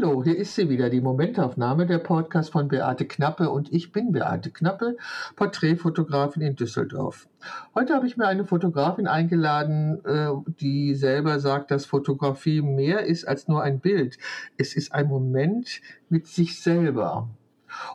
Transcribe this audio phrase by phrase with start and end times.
[0.00, 4.12] Hallo, hier ist sie wieder, die Momentaufnahme, der Podcast von Beate Knappe und ich bin
[4.12, 4.96] Beate Knappe,
[5.34, 7.26] Porträtfotografin in Düsseldorf.
[7.74, 10.28] Heute habe ich mir eine Fotografin eingeladen, äh,
[10.60, 14.18] die selber sagt, dass Fotografie mehr ist als nur ein Bild.
[14.56, 17.28] Es ist ein Moment mit sich selber.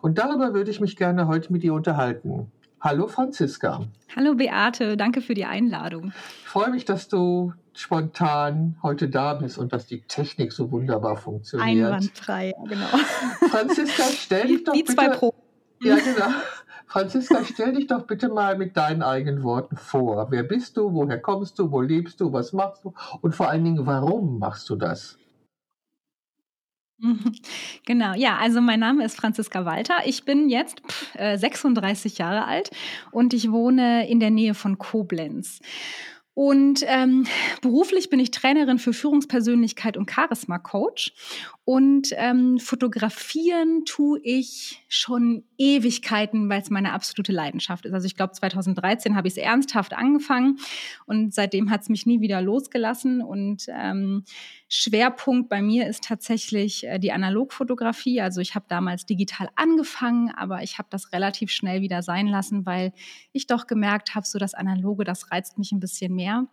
[0.01, 2.51] Und darüber würde ich mich gerne heute mit ihr unterhalten.
[2.81, 3.79] Hallo Franziska.
[4.13, 6.11] Hallo Beate, danke für die Einladung.
[6.41, 11.17] Ich freue mich, dass du spontan heute da bist und dass die Technik so wunderbar
[11.17, 11.87] funktioniert.
[11.87, 12.87] Einwandfrei, genau.
[13.49, 14.95] Franziska, stell dich doch die bitte.
[14.95, 15.33] zwei Pro.
[15.81, 16.27] Ja, genau.
[16.87, 20.27] Franziska, stell dich doch bitte mal mit deinen eigenen Worten vor.
[20.29, 20.93] Wer bist du?
[20.93, 21.71] Woher kommst du?
[21.71, 22.31] Wo lebst du?
[22.31, 22.93] Was machst du?
[23.21, 25.17] Und vor allen Dingen, warum machst du das?
[27.85, 29.95] Genau, ja, also mein Name ist Franziska Walter.
[30.05, 32.71] Ich bin jetzt pff, 36 äh, Jahre alt
[33.11, 35.59] und ich wohne in der Nähe von Koblenz.
[36.35, 37.27] Und ähm,
[37.61, 41.13] beruflich bin ich Trainerin für Führungspersönlichkeit und Charisma-Coach.
[41.65, 47.93] Und ähm, fotografieren tue ich schon Ewigkeiten, weil es meine absolute Leidenschaft ist.
[47.93, 50.59] Also ich glaube, 2013 habe ich es ernsthaft angefangen
[51.05, 53.21] und seitdem hat es mich nie wieder losgelassen.
[53.21, 54.25] Und ähm,
[54.67, 58.19] Schwerpunkt bei mir ist tatsächlich äh, die Analogfotografie.
[58.19, 62.65] Also ich habe damals digital angefangen, aber ich habe das relativ schnell wieder sein lassen,
[62.65, 62.91] weil
[63.31, 66.45] ich doch gemerkt habe, so das Analoge, das reizt mich ein bisschen mehr.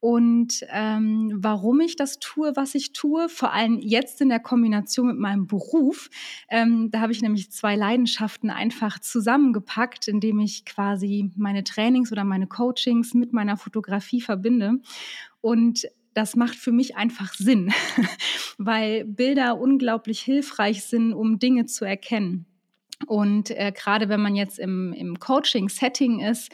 [0.00, 5.08] Und ähm, warum ich das tue, was ich tue, vor allem jetzt in der Kombination
[5.08, 6.08] mit meinem Beruf,
[6.48, 12.22] ähm, da habe ich nämlich zwei Leidenschaften einfach zusammengepackt, indem ich quasi meine Trainings oder
[12.22, 14.74] meine Coachings mit meiner Fotografie verbinde.
[15.40, 17.72] Und das macht für mich einfach Sinn,
[18.58, 22.46] weil Bilder unglaublich hilfreich sind, um Dinge zu erkennen.
[23.06, 26.50] Und äh, gerade wenn man jetzt im, im Coaching-Setting ist,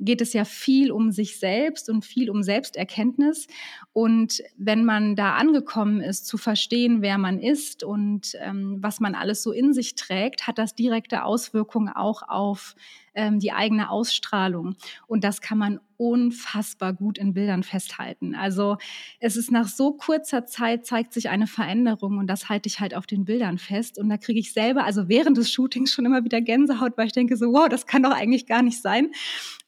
[0.00, 3.46] geht es ja viel um sich selbst und viel um Selbsterkenntnis.
[3.92, 9.14] Und wenn man da angekommen ist, zu verstehen, wer man ist und ähm, was man
[9.14, 12.76] alles so in sich trägt, hat das direkte Auswirkungen auch auf
[13.14, 14.76] ähm, die eigene Ausstrahlung.
[15.08, 18.36] Und das kann man unfassbar gut in Bildern festhalten.
[18.36, 18.76] Also
[19.18, 22.94] es ist nach so kurzer Zeit zeigt sich eine Veränderung und das halte ich halt
[22.94, 23.98] auf den Bildern fest.
[23.98, 27.12] Und da kriege ich selber, also während des Shootings schon immer wieder Gänsehaut, weil ich
[27.12, 29.10] denke so, wow, das kann doch eigentlich gar nicht sein.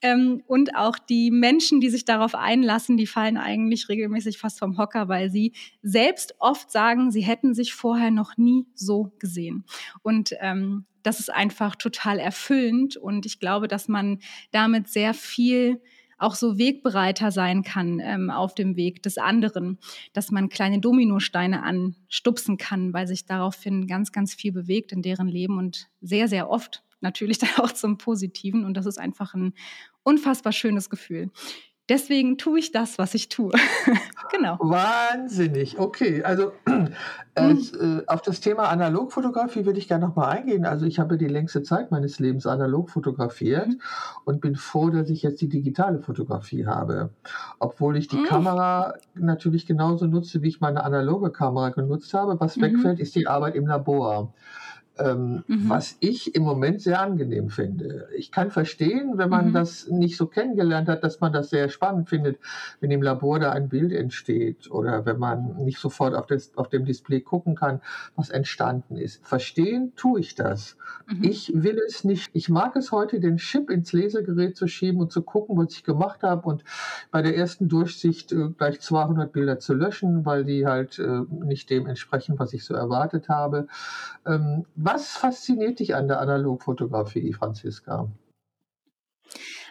[0.03, 4.78] Ähm, und auch die Menschen, die sich darauf einlassen, die fallen eigentlich regelmäßig fast vom
[4.78, 5.53] Hocker, weil sie
[5.83, 9.65] selbst oft sagen, sie hätten sich vorher noch nie so gesehen.
[10.03, 14.19] Und ähm, das ist einfach total erfüllend und ich glaube, dass man
[14.50, 15.81] damit sehr viel
[16.21, 19.78] auch so Wegbereiter sein kann ähm, auf dem Weg des anderen,
[20.12, 25.28] dass man kleine Dominosteine anstupsen kann, weil sich daraufhin ganz, ganz viel bewegt in deren
[25.28, 29.55] Leben und sehr, sehr oft natürlich dann auch zum Positiven und das ist einfach ein
[30.03, 31.31] unfassbar schönes Gefühl.
[31.91, 33.50] Deswegen tue ich das, was ich tue.
[34.31, 34.56] genau.
[34.61, 35.77] Wahnsinnig.
[35.77, 36.53] Okay, also
[37.34, 38.03] äh, mhm.
[38.06, 40.65] auf das Thema Analogfotografie würde ich gerne nochmal eingehen.
[40.65, 43.81] Also ich habe die längste Zeit meines Lebens analog fotografiert mhm.
[44.25, 47.11] und bin froh, dass ich jetzt die digitale Fotografie habe.
[47.59, 48.27] Obwohl ich die mhm.
[48.27, 52.38] Kamera natürlich genauso nutze, wie ich meine analoge Kamera genutzt habe.
[52.38, 52.62] Was mhm.
[52.62, 54.32] wegfällt, ist die Arbeit im Labor
[54.99, 55.69] ähm, mhm.
[55.69, 58.09] was ich im Moment sehr angenehm finde.
[58.17, 59.53] Ich kann verstehen, wenn man mhm.
[59.53, 62.39] das nicht so kennengelernt hat, dass man das sehr spannend findet,
[62.81, 66.69] wenn im Labor da ein Bild entsteht oder wenn man nicht sofort auf, das, auf
[66.69, 67.81] dem Display gucken kann,
[68.17, 69.27] was entstanden ist.
[69.27, 70.77] Verstehen tue ich das.
[71.06, 71.25] Mhm.
[71.25, 72.31] Ich will es nicht.
[72.33, 75.84] Ich mag es heute, den Chip ins Lesegerät zu schieben und zu gucken, was ich
[75.84, 76.65] gemacht habe und
[77.11, 81.71] bei der ersten Durchsicht äh, gleich 200 Bilder zu löschen, weil die halt äh, nicht
[81.71, 83.67] dem entsprechen, was ich so erwartet habe.
[84.27, 88.11] Ähm, was fasziniert dich an der Analogfotografie, Franziska?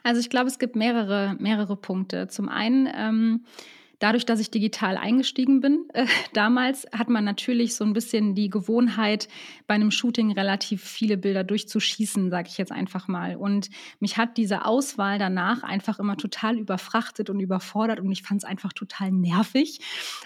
[0.04, 2.28] Also ich glaube, es gibt mehrere, mehrere Punkte.
[2.28, 3.46] Zum einen ähm,
[4.00, 8.50] Dadurch, dass ich digital eingestiegen bin, äh, damals hat man natürlich so ein bisschen die
[8.50, 9.28] Gewohnheit,
[9.68, 13.36] bei einem Shooting relativ viele Bilder durchzuschießen, sage ich jetzt einfach mal.
[13.36, 18.42] Und mich hat diese Auswahl danach einfach immer total überfrachtet und überfordert und ich fand
[18.42, 19.80] es einfach total nervig.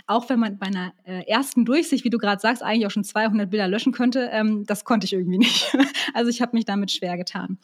[0.08, 3.04] Auch wenn man bei einer äh, ersten Durchsicht, wie du gerade sagst, eigentlich auch schon
[3.04, 5.76] 200 Bilder löschen könnte, ähm, das konnte ich irgendwie nicht.
[6.14, 7.58] also ich habe mich damit schwer getan.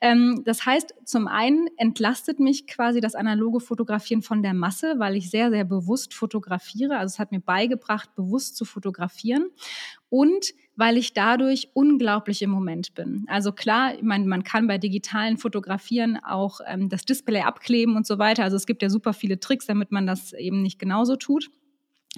[0.00, 5.16] Ähm, das heißt, zum einen entlastet mich quasi das analoge Fotografieren von der Masse, weil
[5.16, 6.98] ich sehr, sehr bewusst fotografiere.
[6.98, 9.50] Also es hat mir beigebracht, bewusst zu fotografieren.
[10.10, 13.24] Und weil ich dadurch unglaublich im Moment bin.
[13.28, 18.18] Also klar, man, man kann bei digitalen Fotografieren auch ähm, das Display abkleben und so
[18.18, 18.42] weiter.
[18.42, 21.50] Also es gibt ja super viele Tricks, damit man das eben nicht genauso tut.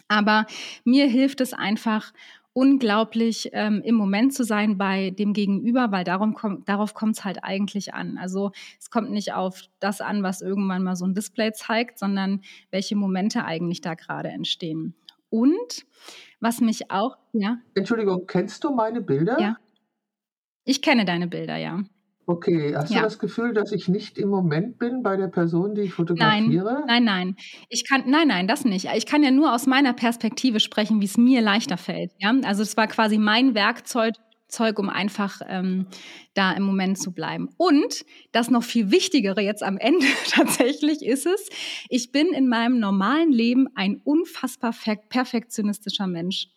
[0.08, 0.46] Aber
[0.84, 2.12] mir hilft es einfach,
[2.56, 7.24] unglaublich ähm, im Moment zu sein bei dem Gegenüber, weil darum komm, darauf kommt es
[7.24, 8.16] halt eigentlich an.
[8.16, 8.50] Also
[8.80, 12.96] es kommt nicht auf das an, was irgendwann mal so ein Display zeigt, sondern welche
[12.96, 14.94] Momente eigentlich da gerade entstehen.
[15.28, 15.84] Und
[16.40, 17.58] Was mich auch, ja.
[17.74, 19.38] Entschuldigung, kennst du meine Bilder?
[19.38, 19.56] Ja.
[20.64, 21.82] Ich kenne deine Bilder, ja.
[22.28, 25.82] Okay, hast du das Gefühl, dass ich nicht im Moment bin bei der Person, die
[25.82, 26.82] ich fotografiere?
[26.86, 27.36] nein, nein.
[27.68, 28.88] Ich kann, nein, nein, das nicht.
[28.96, 32.10] Ich kann ja nur aus meiner Perspektive sprechen, wie es mir leichter fällt.
[32.18, 32.34] Ja?
[32.44, 34.14] Also es war quasi mein Werkzeug,
[34.48, 35.86] Zeug, um einfach ähm,
[36.34, 37.48] da im Moment zu bleiben.
[37.56, 41.48] Und das noch viel Wichtigere jetzt am Ende tatsächlich ist es,
[41.88, 44.74] ich bin in meinem normalen Leben ein unfassbar
[45.08, 46.48] perfektionistischer Mensch.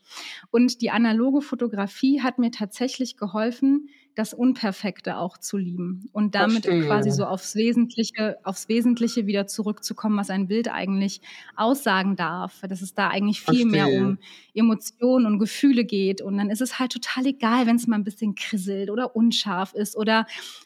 [0.51, 6.65] Und die analoge Fotografie hat mir tatsächlich geholfen, das Unperfekte auch zu lieben und damit
[6.65, 6.85] Verstehe.
[6.85, 11.21] quasi so aufs Wesentliche, aufs Wesentliche wieder zurückzukommen, was ein Bild eigentlich
[11.55, 13.85] aussagen darf, dass es da eigentlich viel Verstehe.
[13.85, 14.17] mehr um
[14.53, 18.03] Emotionen und Gefühle geht und dann ist es halt total egal, wenn es mal ein
[18.03, 20.25] bisschen krisselt oder unscharf ist oder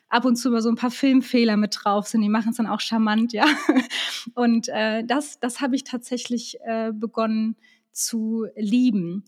[0.09, 2.67] ab und zu mal so ein paar Filmfehler mit drauf sind, die machen es dann
[2.67, 3.45] auch charmant, ja.
[4.35, 7.55] Und äh, das, das habe ich tatsächlich äh, begonnen
[7.91, 9.25] zu lieben.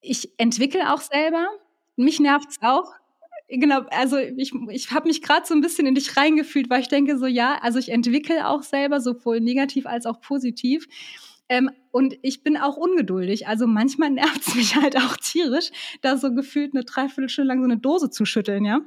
[0.00, 1.46] Ich entwickle auch selber.
[1.96, 2.92] Mich nervt es auch,
[3.48, 6.88] genau, also ich, ich habe mich gerade so ein bisschen in dich reingefühlt, weil ich
[6.88, 10.86] denke so, ja, also ich entwickle auch selber, sowohl negativ als auch positiv.
[11.48, 13.46] Ähm, und ich bin auch ungeduldig.
[13.46, 15.70] Also manchmal nervt es mich halt auch tierisch,
[16.02, 18.80] da so gefühlt eine Dreiviertelstunde lang so eine Dose zu schütteln, ja.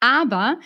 [0.00, 0.60] Aber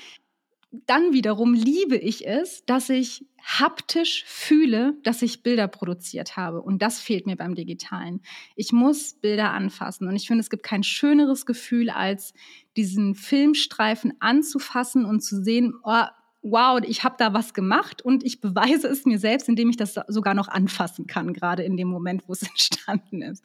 [0.87, 6.63] dann wiederum liebe ich es, dass ich haptisch fühle, dass ich Bilder produziert habe.
[6.63, 8.21] Und das fehlt mir beim Digitalen.
[8.57, 10.09] Ich muss Bilder anfassen.
[10.09, 12.35] Und ich finde, es gibt kein schöneres Gefühl, als
[12.77, 16.05] diesen Filmstreifen anzufassen und zu sehen, oh,
[16.43, 19.95] wow, ich habe da was gemacht und ich beweise es mir selbst, indem ich das
[20.09, 23.45] sogar noch anfassen kann, gerade in dem Moment, wo es entstanden ist.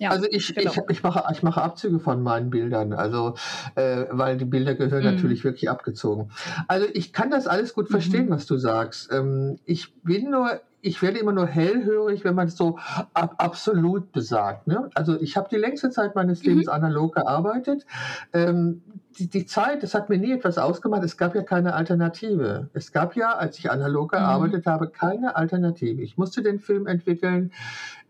[0.00, 0.72] Ja, also ich, genau.
[0.72, 3.36] ich, ich, mache, ich mache Abzüge von meinen Bildern, also
[3.76, 5.14] äh, weil die Bilder gehören mhm.
[5.14, 6.30] natürlich wirklich abgezogen.
[6.66, 8.30] Also ich kann das alles gut verstehen, mhm.
[8.30, 9.10] was du sagst.
[9.12, 12.78] Ähm, ich bin nur ich werde immer nur hellhörig, wenn man es so
[13.14, 14.66] ab, absolut besagt.
[14.66, 14.90] Ne?
[14.94, 16.72] Also ich habe die längste Zeit meines Lebens mhm.
[16.72, 17.86] analog gearbeitet.
[18.32, 18.82] Ähm,
[19.16, 21.04] die, die Zeit, das hat mir nie etwas ausgemacht.
[21.04, 22.68] Es gab ja keine Alternative.
[22.72, 24.16] Es gab ja, als ich analog mhm.
[24.16, 24.70] gearbeitet mhm.
[24.70, 26.02] habe, keine Alternative.
[26.02, 27.52] Ich musste den Film entwickeln.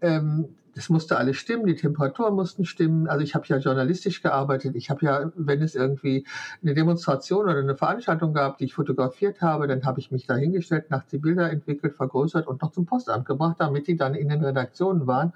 [0.01, 3.07] Ähm, das musste alles stimmen, die Temperaturen mussten stimmen.
[3.07, 4.75] Also ich habe ja journalistisch gearbeitet.
[4.75, 6.27] Ich habe ja, wenn es irgendwie
[6.63, 10.35] eine Demonstration oder eine Veranstaltung gab, die ich fotografiert habe, dann habe ich mich da
[10.35, 14.29] hingestellt, nachts die Bilder entwickelt, vergrößert und noch zum Postamt gebracht, damit die dann in
[14.29, 15.33] den Redaktionen waren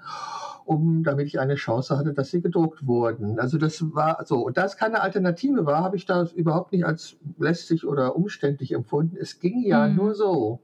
[0.67, 3.39] um, damit ich eine Chance hatte, dass sie gedruckt wurden.
[3.39, 4.45] Also das war so.
[4.45, 8.73] Und da es keine Alternative war, habe ich das überhaupt nicht als lästig oder umständlich
[8.73, 9.15] empfunden.
[9.19, 9.95] Es ging ja mhm.
[9.95, 10.59] nur so.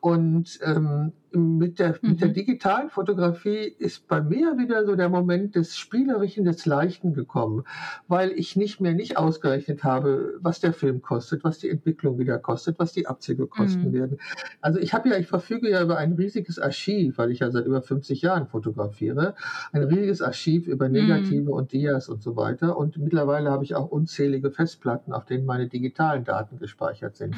[0.00, 2.10] Und ähm, mit der, mhm.
[2.10, 2.34] mit der mhm.
[2.34, 7.64] digitalen Fotografie ist bei mir wieder so der Moment des Spielerischen, des Leichten gekommen,
[8.08, 12.38] weil ich nicht mehr nicht ausgerechnet habe, was der Film kostet, was die Entwicklung wieder
[12.38, 13.92] kostet, was die Abzüge kosten mhm.
[13.92, 14.18] werden.
[14.60, 17.66] Also ich habe ja, ich verfüge ja über ein riesiges Archiv, weil ich ja seit
[17.66, 19.31] über 50 Jahren fotografiere,
[19.72, 20.94] ein riesiges Archiv über mhm.
[20.94, 21.48] Negative mhm.
[21.48, 22.76] und Dias und so weiter.
[22.76, 27.36] Und mittlerweile habe ich auch unzählige Festplatten, auf denen meine digitalen Daten gespeichert sind.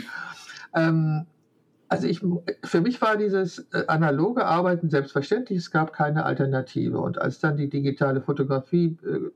[0.75, 1.27] Ähm,
[1.89, 2.21] also ich,
[2.65, 6.99] für mich war dieses äh, analoge Arbeiten selbstverständlich, es gab keine Alternative.
[6.99, 9.31] Und als dann die digitale Fotografie äh,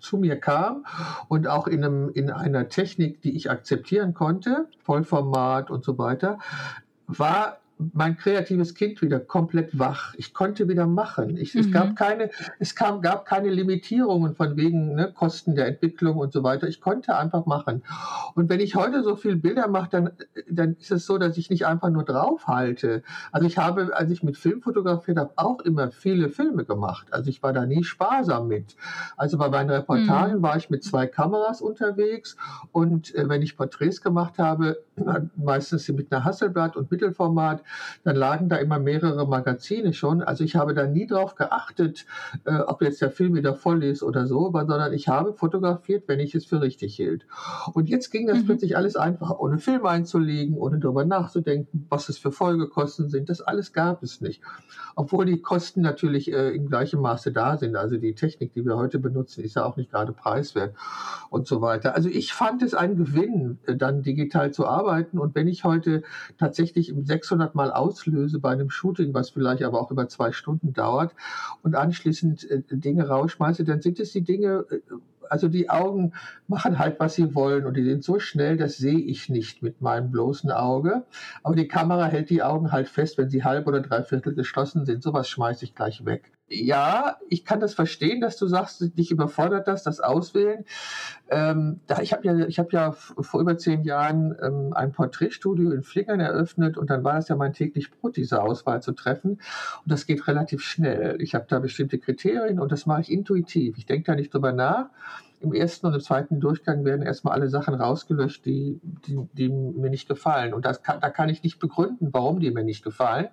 [0.00, 0.84] zu mir kam
[1.28, 6.38] und auch in, einem, in einer Technik, die ich akzeptieren konnte, Vollformat und so weiter,
[7.06, 7.58] war
[7.92, 10.14] mein kreatives Kind wieder komplett wach.
[10.16, 11.36] Ich konnte wieder machen.
[11.36, 11.60] Ich, mhm.
[11.60, 16.32] Es gab keine, es kam, gab keine Limitierungen von wegen ne, Kosten der Entwicklung und
[16.32, 16.66] so weiter.
[16.68, 17.82] Ich konnte einfach machen.
[18.34, 20.10] Und wenn ich heute so viel Bilder mache, dann,
[20.50, 23.02] dann ist es so, dass ich nicht einfach nur draufhalte.
[23.32, 27.12] Also ich habe, als ich mit Film fotografiert habe, auch immer viele Filme gemacht.
[27.12, 28.76] Also ich war da nie sparsam mit.
[29.16, 30.42] Also bei meinen Reportagen mhm.
[30.42, 32.36] war ich mit zwei Kameras unterwegs
[32.72, 34.78] und äh, wenn ich Porträts gemacht habe,
[35.36, 37.62] meistens mit einer Hasselblatt und Mittelformat,
[38.04, 40.22] dann lagen da immer mehrere Magazine schon.
[40.22, 42.06] Also ich habe da nie drauf geachtet,
[42.44, 46.20] äh, ob jetzt der Film wieder voll ist oder so, sondern ich habe fotografiert, wenn
[46.20, 47.26] ich es für richtig hielt.
[47.72, 48.46] Und jetzt ging das mhm.
[48.46, 53.28] plötzlich alles einfach, ohne Film einzulegen, ohne darüber nachzudenken, was es für Folgekosten sind.
[53.28, 54.42] Das alles gab es nicht.
[54.96, 57.76] Obwohl die Kosten natürlich äh, im gleichen Maße da sind.
[57.76, 60.74] Also die Technik, die wir heute benutzen, ist ja auch nicht gerade preiswert
[61.30, 61.94] und so weiter.
[61.94, 65.18] Also ich fand es ein Gewinn, äh, dann digital zu arbeiten.
[65.18, 66.02] Und wenn ich heute
[66.38, 71.14] tatsächlich 600 Mal auslöse bei einem Shooting, was vielleicht aber auch über zwei Stunden dauert
[71.62, 74.80] und anschließend äh, Dinge rausschmeiße, dann sind es die Dinge, äh,
[75.28, 76.12] also die Augen
[76.46, 79.82] machen halt, was sie wollen und die sind so schnell, das sehe ich nicht mit
[79.82, 81.04] meinem bloßen Auge.
[81.42, 85.02] Aber die Kamera hält die Augen halt fest, wenn sie halb oder dreiviertel geschlossen sind.
[85.02, 86.32] Sowas schmeiße ich gleich weg.
[86.50, 90.64] Ja, ich kann das verstehen, dass du sagst, dich überfordert das, das Auswählen.
[91.30, 95.82] Ähm, da, ich habe ja, hab ja vor über zehn Jahren ähm, ein Porträtstudio in
[95.82, 99.32] Flingern eröffnet und dann war es ja mein täglich Brot, diese Auswahl zu treffen.
[99.32, 101.20] Und das geht relativ schnell.
[101.20, 103.76] Ich habe da bestimmte Kriterien und das mache ich intuitiv.
[103.76, 104.88] Ich denke da nicht drüber nach
[105.40, 109.90] im ersten und im zweiten Durchgang werden erstmal alle Sachen rausgelöscht, die, die, die mir
[109.90, 110.52] nicht gefallen.
[110.52, 113.28] Und das kann, da kann ich nicht begründen, warum die mir nicht gefallen.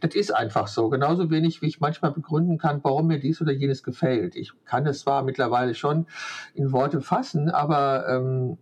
[0.00, 0.88] Das ist einfach so.
[0.88, 4.36] Genauso wenig, wie ich manchmal begründen kann, warum mir dies oder jenes gefällt.
[4.36, 6.06] Ich kann es zwar mittlerweile schon
[6.54, 8.58] in Worte fassen, aber ähm,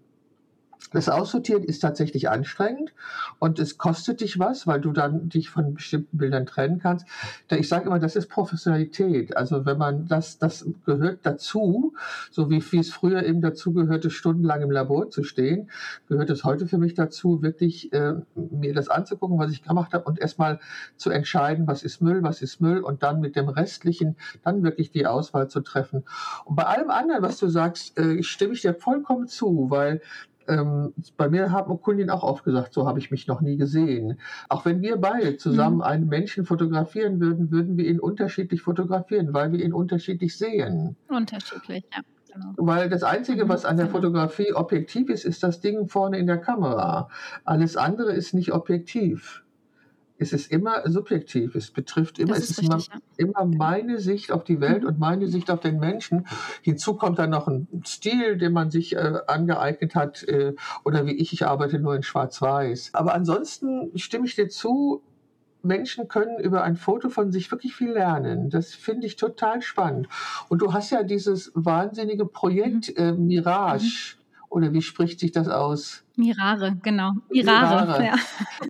[0.92, 2.92] das Aussortieren ist tatsächlich anstrengend
[3.38, 7.06] und es kostet dich was, weil du dann dich von bestimmten Bildern trennen kannst.
[7.50, 9.36] Ich sage immer, das ist Professionalität.
[9.36, 11.94] Also wenn man das, das gehört dazu,
[12.30, 15.70] so wie, wie es früher eben dazu gehörte, stundenlang im Labor zu stehen,
[16.08, 20.04] gehört es heute für mich dazu, wirklich äh, mir das anzugucken, was ich gemacht habe
[20.04, 20.60] und erstmal
[20.96, 24.92] zu entscheiden, was ist Müll, was ist Müll und dann mit dem restlichen dann wirklich
[24.92, 26.04] die Auswahl zu treffen.
[26.44, 30.00] Und bei allem anderen, was du sagst, äh, stimme ich dir vollkommen zu, weil
[30.48, 34.18] ähm, bei mir haben Kunden auch oft gesagt, so habe ich mich noch nie gesehen.
[34.48, 35.82] Auch wenn wir beide zusammen mhm.
[35.82, 40.96] einen Menschen fotografieren würden, würden wir ihn unterschiedlich fotografieren, weil wir ihn unterschiedlich sehen.
[41.08, 42.02] Unterschiedlich, ja.
[42.32, 42.52] Genau.
[42.58, 43.98] Weil das Einzige, was an der genau.
[43.98, 47.08] Fotografie objektiv ist, ist das Ding vorne in der Kamera.
[47.44, 49.42] Alles andere ist nicht objektiv
[50.18, 51.54] es ist immer subjektiv.
[51.54, 53.44] Es betrifft immer, es ist richtig, immer, ja.
[53.44, 54.88] immer, meine Sicht auf die Welt mhm.
[54.88, 56.26] und meine Sicht auf den Menschen.
[56.62, 60.54] Hinzu kommt dann noch ein Stil, den man sich äh, angeeignet hat, äh,
[60.84, 62.90] oder wie ich, ich arbeite nur in Schwarz-Weiß.
[62.94, 65.02] Aber ansonsten stimme ich dir zu,
[65.62, 68.50] Menschen können über ein Foto von sich wirklich viel lernen.
[68.50, 70.08] Das finde ich total spannend.
[70.48, 73.04] Und du hast ja dieses wahnsinnige Projekt mhm.
[73.04, 74.16] äh, Mirage.
[74.16, 74.22] Mhm.
[74.48, 76.04] Oder wie spricht sich das aus?
[76.16, 77.12] Mirare, genau.
[77.30, 77.84] Mirare.
[77.84, 78.04] Mirare.
[78.04, 78.14] Ja.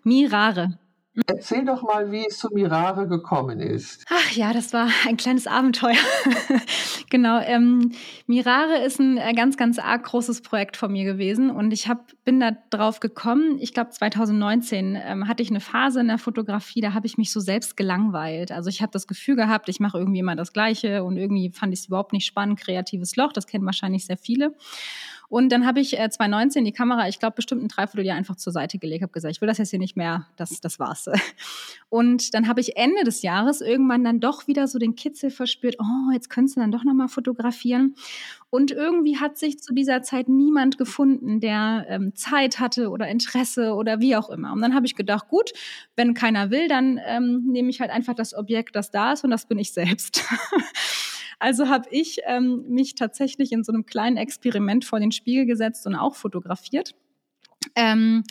[0.03, 0.79] Mirare.
[1.27, 4.05] Erzähl doch mal, wie es zu Mirare gekommen ist.
[4.11, 5.97] Ach ja, das war ein kleines Abenteuer.
[7.11, 7.41] genau.
[7.41, 7.93] Ähm,
[8.27, 12.13] Mirare ist ein äh, ganz, ganz arg großes Projekt von mir gewesen und ich hab,
[12.25, 13.59] bin da drauf gekommen.
[13.61, 17.33] Ich glaube, 2019 ähm, hatte ich eine Phase in der Fotografie, da habe ich mich
[17.33, 18.53] so selbst gelangweilt.
[18.53, 21.73] Also ich habe das Gefühl gehabt, ich mache irgendwie immer das Gleiche und irgendwie fand
[21.73, 22.61] ich es überhaupt nicht spannend.
[22.61, 24.55] Kreatives Loch, das kennen wahrscheinlich sehr viele.
[25.29, 28.53] Und dann habe ich äh, 2019 die Kamera, ich glaube, bestimmt ein Dreivierteljahr einfach zur
[28.53, 31.07] Seite gelegt, habe gesagt, ich will das jetzt hier nicht mehr, das, das war's.
[31.89, 35.77] Und dann habe ich Ende des Jahres irgendwann dann doch wieder so den Kitzel verspürt,
[35.81, 37.95] oh, jetzt könntest du dann doch nochmal fotografieren.
[38.51, 43.75] Und irgendwie hat sich zu dieser Zeit niemand gefunden, der ähm, Zeit hatte oder Interesse
[43.75, 44.53] oder wie auch immer.
[44.53, 45.53] Und dann habe ich gedacht, gut,
[45.97, 49.31] wenn keiner will, dann ähm, nehme ich halt einfach das Objekt, das da ist und
[49.31, 50.25] das bin ich selbst.
[51.39, 55.87] Also habe ich ähm, mich tatsächlich in so einem kleinen Experiment vor den Spiegel gesetzt
[55.87, 56.95] und auch fotografiert.
[57.75, 58.23] Ähm,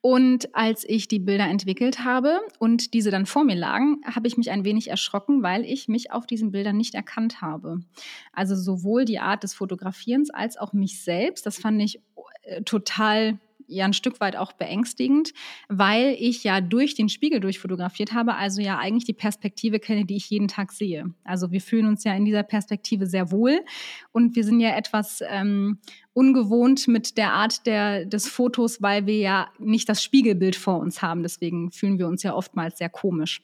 [0.00, 4.36] und als ich die Bilder entwickelt habe und diese dann vor mir lagen, habe ich
[4.36, 7.80] mich ein wenig erschrocken, weil ich mich auf diesen Bildern nicht erkannt habe.
[8.32, 11.46] Also sowohl die Art des Fotografierens als auch mich selbst.
[11.46, 12.00] Das fand ich
[12.42, 13.38] äh, total
[13.70, 15.32] ja ein Stück weit auch beängstigend,
[15.68, 20.16] weil ich ja durch den Spiegel durchfotografiert habe, also ja eigentlich die Perspektive kenne, die
[20.16, 21.14] ich jeden Tag sehe.
[21.24, 23.60] Also wir fühlen uns ja in dieser Perspektive sehr wohl
[24.12, 25.78] und wir sind ja etwas ähm,
[26.12, 31.02] ungewohnt mit der Art der, des Fotos, weil wir ja nicht das Spiegelbild vor uns
[31.02, 31.22] haben.
[31.22, 33.40] Deswegen fühlen wir uns ja oftmals sehr komisch.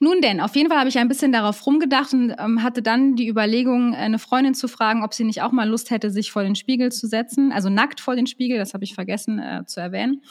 [0.00, 3.16] Nun denn, auf jeden Fall habe ich ein bisschen darauf rumgedacht und ähm, hatte dann
[3.16, 6.42] die Überlegung, eine Freundin zu fragen, ob sie nicht auch mal Lust hätte, sich vor
[6.42, 9.80] den Spiegel zu setzen, also nackt vor den Spiegel, das habe ich vergessen äh, zu
[9.80, 10.22] erwähnen.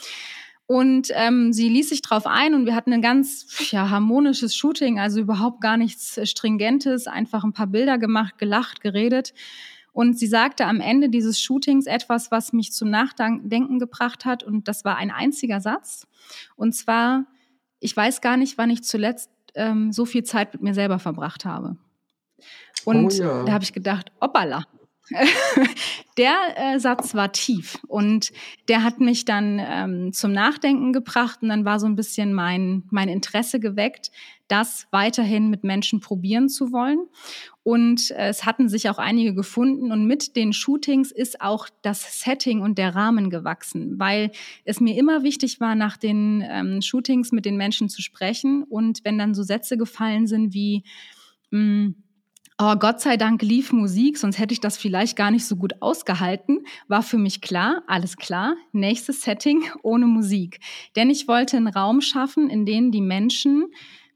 [0.66, 4.98] Und ähm, sie ließ sich drauf ein und wir hatten ein ganz ja, harmonisches Shooting,
[4.98, 9.32] also überhaupt gar nichts Stringentes, einfach ein paar Bilder gemacht, gelacht, geredet.
[9.92, 14.42] Und sie sagte am Ende dieses Shootings etwas, was mich zum Nachdenken gebracht hat.
[14.42, 16.06] Und das war ein einziger Satz.
[16.56, 17.24] Und zwar,
[17.86, 21.44] ich weiß gar nicht, wann ich zuletzt ähm, so viel Zeit mit mir selber verbracht
[21.44, 21.76] habe.
[22.84, 23.44] Und oh ja.
[23.44, 24.64] da habe ich gedacht, hoppala.
[26.18, 28.32] der äh, Satz war tief und
[28.66, 32.82] der hat mich dann ähm, zum Nachdenken gebracht und dann war so ein bisschen mein,
[32.90, 34.10] mein Interesse geweckt,
[34.48, 36.98] das weiterhin mit Menschen probieren zu wollen.
[37.66, 42.20] Und äh, es hatten sich auch einige gefunden und mit den Shootings ist auch das
[42.20, 44.30] Setting und der Rahmen gewachsen, weil
[44.64, 49.00] es mir immer wichtig war, nach den ähm, Shootings mit den Menschen zu sprechen und
[49.02, 50.84] wenn dann so Sätze gefallen sind wie,
[51.50, 51.96] hm,
[52.58, 55.82] Oh, Gott sei Dank lief Musik, sonst hätte ich das vielleicht gar nicht so gut
[55.82, 56.64] ausgehalten.
[56.88, 60.60] War für mich klar, alles klar, nächstes Setting ohne Musik.
[60.94, 63.66] Denn ich wollte einen Raum schaffen, in dem die Menschen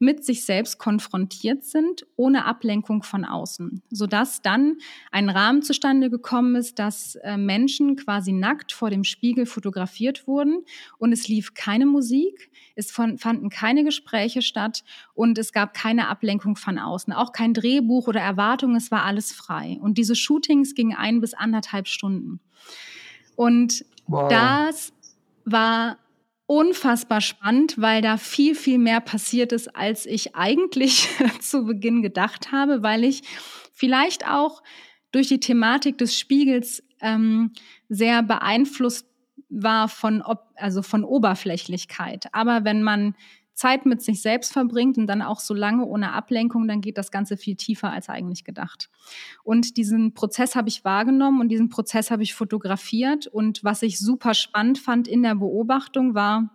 [0.01, 4.79] mit sich selbst konfrontiert sind, ohne Ablenkung von außen, sodass dann
[5.13, 10.65] ein Rahmen zustande gekommen ist, dass äh, Menschen quasi nackt vor dem Spiegel fotografiert wurden
[10.97, 16.09] und es lief keine Musik, es von, fanden keine Gespräche statt und es gab keine
[16.09, 19.79] Ablenkung von außen, auch kein Drehbuch oder Erwartung, es war alles frei.
[19.83, 22.41] Und diese Shootings gingen ein bis anderthalb Stunden.
[23.37, 24.31] Und wow.
[24.31, 24.95] das
[25.45, 25.99] war
[26.51, 31.09] unfassbar spannend, weil da viel, viel mehr passiert ist, als ich eigentlich
[31.41, 33.23] zu Beginn gedacht habe, weil ich
[33.73, 34.61] vielleicht auch
[35.13, 37.53] durch die Thematik des Spiegels ähm,
[37.89, 39.07] sehr beeinflusst
[39.49, 40.25] war von,
[40.57, 42.27] also von Oberflächlichkeit.
[42.33, 43.15] Aber wenn man
[43.61, 47.11] Zeit mit sich selbst verbringt und dann auch so lange ohne Ablenkung, dann geht das
[47.11, 48.89] Ganze viel tiefer als eigentlich gedacht.
[49.45, 53.27] Und diesen Prozess habe ich wahrgenommen und diesen Prozess habe ich fotografiert.
[53.27, 56.49] Und was ich super spannend fand in der Beobachtung war,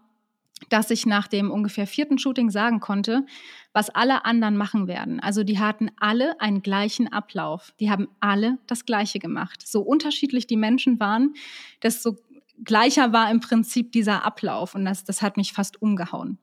[0.70, 3.28] dass ich nach dem ungefähr vierten Shooting sagen konnte,
[3.72, 5.20] was alle anderen machen werden.
[5.20, 7.72] Also die hatten alle einen gleichen Ablauf.
[7.80, 9.68] Die haben alle das Gleiche gemacht.
[9.68, 11.36] So unterschiedlich die Menschen waren,
[11.84, 12.16] desto
[12.64, 14.74] gleicher war im Prinzip dieser Ablauf.
[14.74, 16.40] Und das, das hat mich fast umgehauen.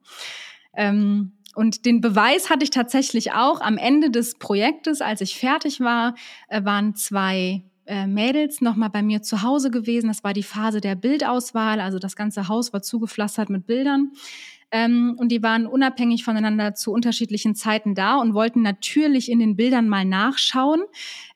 [0.75, 5.79] Ähm, und den Beweis hatte ich tatsächlich auch am Ende des Projektes, als ich fertig
[5.81, 6.15] war,
[6.47, 10.07] äh, waren zwei äh, Mädels nochmal bei mir zu Hause gewesen.
[10.07, 14.13] Das war die Phase der Bildauswahl, also das ganze Haus war zugepflastert mit Bildern.
[14.71, 19.55] Ähm, und die waren unabhängig voneinander zu unterschiedlichen Zeiten da und wollten natürlich in den
[19.55, 20.81] Bildern mal nachschauen.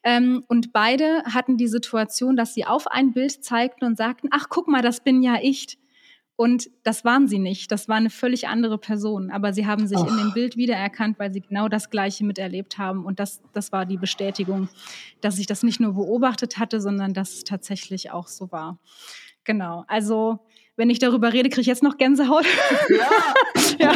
[0.04, 4.48] Ähm, und beide hatten die Situation, dass sie auf ein Bild zeigten und sagten, ach,
[4.50, 5.78] guck mal, das bin ja ich.
[6.38, 7.72] Und das waren sie nicht.
[7.72, 9.32] Das war eine völlig andere Person.
[9.32, 10.08] Aber sie haben sich Ach.
[10.08, 13.06] in dem Bild wiedererkannt, weil sie genau das Gleiche miterlebt haben.
[13.06, 14.70] Und das, das war die Bestätigung,
[15.20, 18.78] dass ich das nicht nur beobachtet hatte, sondern dass es tatsächlich auch so war.
[19.46, 19.84] Genau.
[19.88, 20.40] Also,
[20.76, 22.46] wenn ich darüber rede, kriege ich jetzt noch Gänsehaut.
[22.88, 23.10] Ja.
[23.80, 23.96] ja.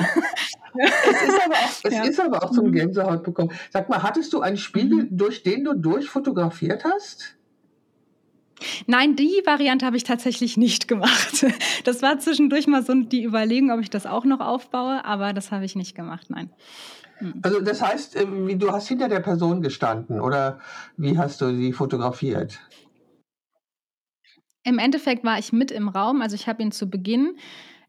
[0.73, 2.03] Es, ist aber, auch, es ja.
[2.03, 2.71] ist aber auch zum mhm.
[2.71, 3.51] Gänsehaut bekommen.
[3.69, 5.17] Sag mal, hattest du einen Spiegel, mhm.
[5.17, 7.37] durch den du durchfotografiert hast?
[8.87, 11.45] Nein, die Variante habe ich tatsächlich nicht gemacht.
[11.83, 15.51] Das war zwischendurch mal so die Überlegung, ob ich das auch noch aufbaue, aber das
[15.51, 16.51] habe ich nicht gemacht, nein.
[17.17, 17.39] Hm.
[17.41, 20.59] Also das heißt, äh, du hast hinter der Person gestanden oder
[20.97, 22.59] wie hast du sie fotografiert?
[24.63, 27.35] Im Endeffekt war ich mit im Raum, also ich habe ihn zu Beginn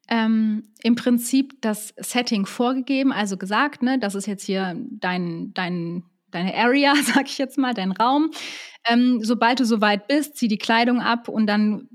[0.09, 6.05] ähm, im Prinzip das Setting vorgegeben, also gesagt, ne, das ist jetzt hier dein, dein,
[6.33, 8.31] deine Area, sag ich jetzt mal, dein Raum.
[8.89, 11.89] Ähm, sobald du soweit bist, zieh die Kleidung ab und dann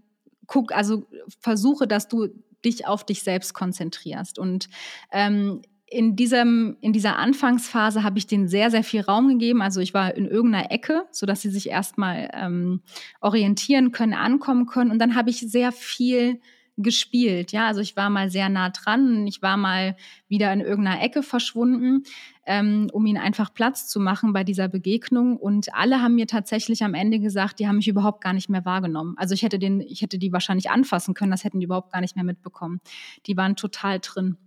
[0.48, 1.06] guck, also
[1.42, 2.30] versuche, dass du
[2.64, 4.40] dich auf dich selbst konzentrierst.
[4.40, 4.70] Und
[5.12, 9.62] ähm, in, diesem, in dieser Anfangsphase habe ich denen sehr, sehr viel Raum gegeben.
[9.62, 12.82] Also ich war in irgendeiner Ecke, sodass sie sich erstmal ähm,
[13.22, 14.92] orientieren können, ankommen können.
[14.92, 16.42] Und dann habe ich sehr viel
[16.78, 17.52] gespielt.
[17.52, 21.24] Ja, also ich war mal sehr nah dran, ich war mal wieder in irgendeiner Ecke
[21.24, 22.04] verschwunden,
[22.46, 25.38] ähm, um ihnen einfach Platz zu machen bei dieser Begegnung.
[25.38, 28.64] Und alle haben mir tatsächlich am Ende gesagt, die haben mich überhaupt gar nicht mehr
[28.64, 29.16] wahrgenommen.
[29.18, 32.02] Also ich hätte den, ich hätte die wahrscheinlich anfassen können, das hätten die überhaupt gar
[32.02, 32.80] nicht mehr mitbekommen.
[33.26, 34.38] Die waren total drin.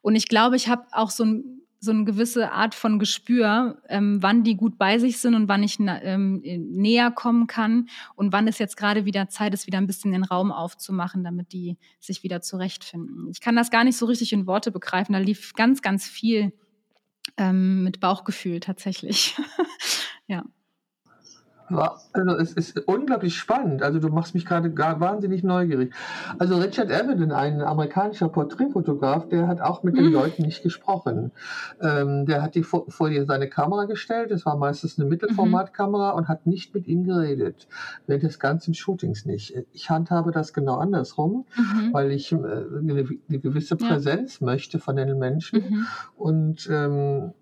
[0.00, 4.22] Und ich glaube, ich habe auch so ein so eine gewisse Art von Gespür, ähm,
[4.22, 8.48] wann die gut bei sich sind und wann ich ähm, näher kommen kann und wann
[8.48, 12.22] es jetzt gerade wieder Zeit ist, wieder ein bisschen den Raum aufzumachen, damit die sich
[12.22, 13.28] wieder zurechtfinden.
[13.30, 15.12] Ich kann das gar nicht so richtig in Worte begreifen.
[15.12, 16.52] Da lief ganz, ganz viel
[17.36, 19.36] ähm, mit Bauchgefühl tatsächlich.
[20.26, 20.44] ja.
[21.68, 23.82] Also es ist unglaublich spannend.
[23.82, 25.92] Also du machst mich gerade wahnsinnig neugierig.
[26.38, 29.98] Also Richard Avedon, ein amerikanischer Porträtfotograf, der hat auch mit mhm.
[29.98, 31.32] den Leuten nicht gesprochen.
[31.80, 34.30] Ähm, der hat die vor, vor seine Kamera gestellt.
[34.30, 36.18] Das war meistens eine Mittelformatkamera mhm.
[36.18, 37.66] und hat nicht mit ihm geredet.
[38.06, 39.54] Während des ganzen Shootings nicht.
[39.72, 41.92] Ich handhabe das genau andersrum, mhm.
[41.92, 44.46] weil ich äh, eine, eine, gewisse Präsenz ja.
[44.46, 45.86] möchte von den Menschen mhm.
[46.16, 47.32] und ähm,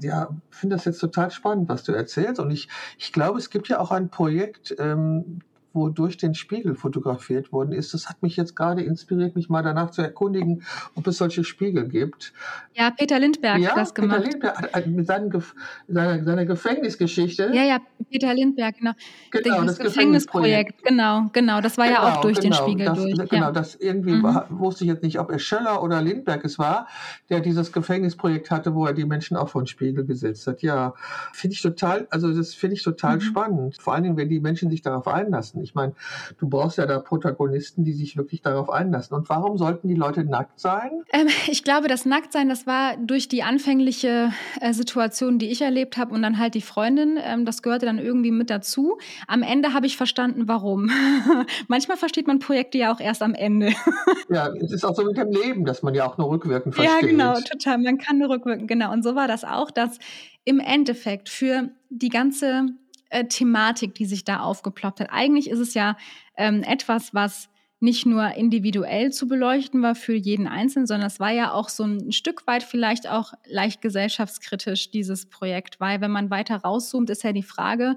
[0.00, 2.40] ja, finde das jetzt total spannend, was du erzählst.
[2.40, 5.40] Und ich, ich glaube, es gibt ja auch ein Projekt, ähm,
[5.72, 7.94] wo durch den Spiegel fotografiert worden ist.
[7.94, 10.62] Das hat mich jetzt gerade inspiriert, mich mal danach zu erkundigen,
[10.94, 12.32] ob es solche Spiegel gibt.
[12.74, 14.24] Ja, Peter Lindbergh ja, hat das gemacht.
[14.24, 15.42] Peter Lindbergh mit seinen,
[15.88, 17.50] seiner, seiner Gefängnisgeschichte.
[17.54, 17.78] Ja, ja,
[18.10, 18.92] Peter Lindbergh, genau.
[19.30, 21.60] genau das, das Gefängnisprojekt, genau, genau.
[21.60, 23.28] Das war genau, ja auch durch genau, den Spiegel das, durch.
[23.30, 23.52] Genau, ja.
[23.52, 24.22] das irgendwie mhm.
[24.22, 26.88] war, wusste ich jetzt nicht, ob er Schöller oder Lindbergh es war,
[27.28, 30.62] der dieses Gefängnisprojekt hatte, wo er die Menschen auch vor den Spiegel gesetzt hat.
[30.62, 30.94] Ja,
[31.32, 33.20] finde ich total, also das finde ich total mhm.
[33.20, 33.76] spannend.
[33.80, 35.64] Vor allen Dingen, wenn die Menschen sich darauf einlassen einlassen.
[35.64, 35.92] Ich meine,
[36.38, 39.16] du brauchst ja da Protagonisten, die sich wirklich darauf einlassen.
[39.16, 40.90] Und warum sollten die Leute nackt sein?
[41.12, 45.96] Ähm, ich glaube, das Nacktsein, das war durch die anfängliche äh, Situation, die ich erlebt
[45.96, 48.98] habe und dann halt die Freundin, ähm, das gehörte dann irgendwie mit dazu.
[49.26, 50.90] Am Ende habe ich verstanden, warum.
[51.68, 53.72] Manchmal versteht man Projekte ja auch erst am Ende.
[54.28, 57.02] ja, es ist auch so mit dem Leben, dass man ja auch nur rückwirkend versteht.
[57.02, 57.78] Ja, genau, total.
[57.78, 58.92] Man kann nur rückwirkend, genau.
[58.92, 59.98] Und so war das auch, dass
[60.44, 62.70] im Endeffekt für die ganze
[63.10, 65.96] äh, Thematik, die sich da aufgeploppt hat, eigentlich ist es ja
[66.36, 67.48] ähm, etwas, was
[67.80, 71.84] nicht nur individuell zu beleuchten war für jeden Einzelnen, sondern es war ja auch so
[71.84, 77.24] ein Stück weit vielleicht auch leicht gesellschaftskritisch, dieses Projekt, weil wenn man weiter rauszoomt, ist
[77.24, 77.96] ja die Frage,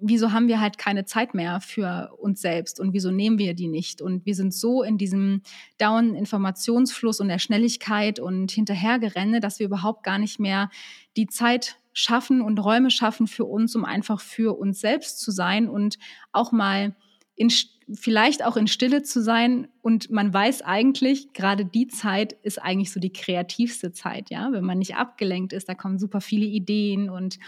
[0.00, 3.68] wieso haben wir halt keine Zeit mehr für uns selbst und wieso nehmen wir die
[3.68, 4.00] nicht?
[4.00, 5.42] Und wir sind so in diesem
[5.78, 10.70] dauernden Informationsfluss und der Schnelligkeit und Hinterhergerenne, dass wir überhaupt gar nicht mehr
[11.16, 15.68] die Zeit schaffen und Räume schaffen für uns, um einfach für uns selbst zu sein
[15.68, 15.98] und
[16.32, 16.94] auch mal
[17.34, 17.52] in,
[17.92, 19.68] vielleicht auch in Stille zu sein.
[19.82, 24.64] Und man weiß eigentlich, gerade die Zeit ist eigentlich so die kreativste Zeit, ja, wenn
[24.64, 27.38] man nicht abgelenkt ist, da kommen super viele Ideen und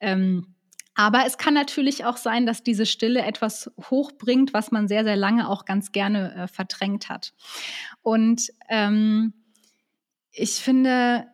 [0.00, 0.54] ähm,
[1.00, 5.14] aber es kann natürlich auch sein, dass diese Stille etwas hochbringt, was man sehr, sehr
[5.14, 7.34] lange auch ganz gerne äh, verdrängt hat.
[8.02, 9.32] Und ähm,
[10.32, 11.28] ich finde,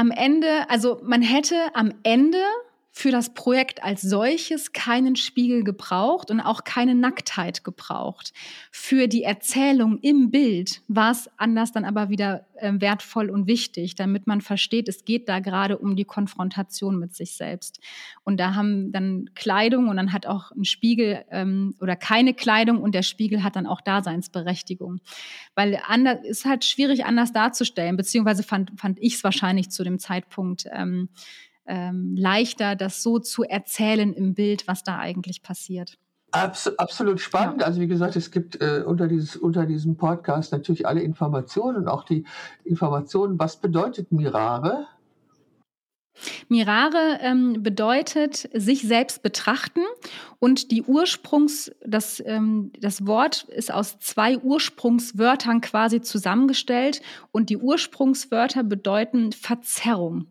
[0.00, 2.42] am Ende, also man hätte am Ende
[2.92, 8.32] für das Projekt als solches keinen Spiegel gebraucht und auch keine Nacktheit gebraucht.
[8.72, 13.94] Für die Erzählung im Bild war es anders dann aber wieder äh, wertvoll und wichtig,
[13.94, 17.80] damit man versteht, es geht da gerade um die Konfrontation mit sich selbst.
[18.24, 22.82] Und da haben dann Kleidung und dann hat auch ein Spiegel ähm, oder keine Kleidung
[22.82, 25.00] und der Spiegel hat dann auch Daseinsberechtigung.
[25.54, 29.98] Weil anders, ist halt schwierig anders darzustellen, beziehungsweise fand, fand ich es wahrscheinlich zu dem
[30.00, 31.08] Zeitpunkt ähm,
[31.70, 35.96] ähm, leichter, das so zu erzählen im Bild, was da eigentlich passiert.
[36.32, 37.60] Abs absolut spannend.
[37.60, 37.66] Ja.
[37.66, 41.88] Also wie gesagt, es gibt äh, unter, dieses, unter diesem Podcast natürlich alle Informationen und
[41.88, 42.24] auch die
[42.64, 44.86] Informationen, was bedeutet Mirare?
[46.48, 49.80] Mirare ähm, bedeutet sich selbst betrachten
[50.38, 57.00] und die Ursprungs, das, ähm, das Wort ist aus zwei Ursprungswörtern quasi zusammengestellt
[57.32, 60.26] und die Ursprungswörter bedeuten Verzerrung.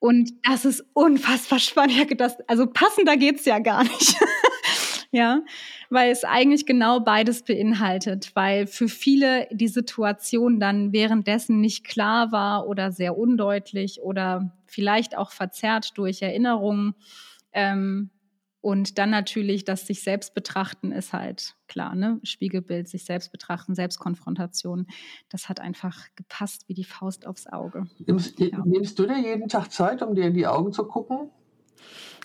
[0.00, 2.08] Und das ist unfassbar spannend.
[2.08, 4.16] Gedacht, also passender geht's ja gar nicht.
[5.10, 5.42] ja,
[5.90, 12.30] weil es eigentlich genau beides beinhaltet, weil für viele die Situation dann währenddessen nicht klar
[12.32, 16.94] war oder sehr undeutlich oder vielleicht auch verzerrt durch Erinnerungen.
[17.52, 18.10] Ähm,
[18.60, 22.18] und dann natürlich, dass sich selbst betrachten ist halt klar, ne?
[22.24, 24.86] Spiegelbild, sich selbst betrachten, Selbstkonfrontation.
[25.28, 27.86] Das hat einfach gepasst wie die Faust aufs Auge.
[28.06, 28.62] Nimmst, ja.
[28.64, 31.30] nimmst du dir jeden Tag Zeit, um dir in die Augen zu gucken?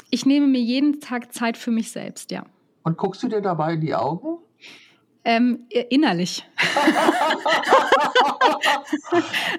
[0.09, 2.45] Ich nehme mir jeden Tag Zeit für mich selbst, ja.
[2.83, 4.42] Und guckst du dir dabei in die Augen?
[5.25, 6.43] Ähm, innerlich.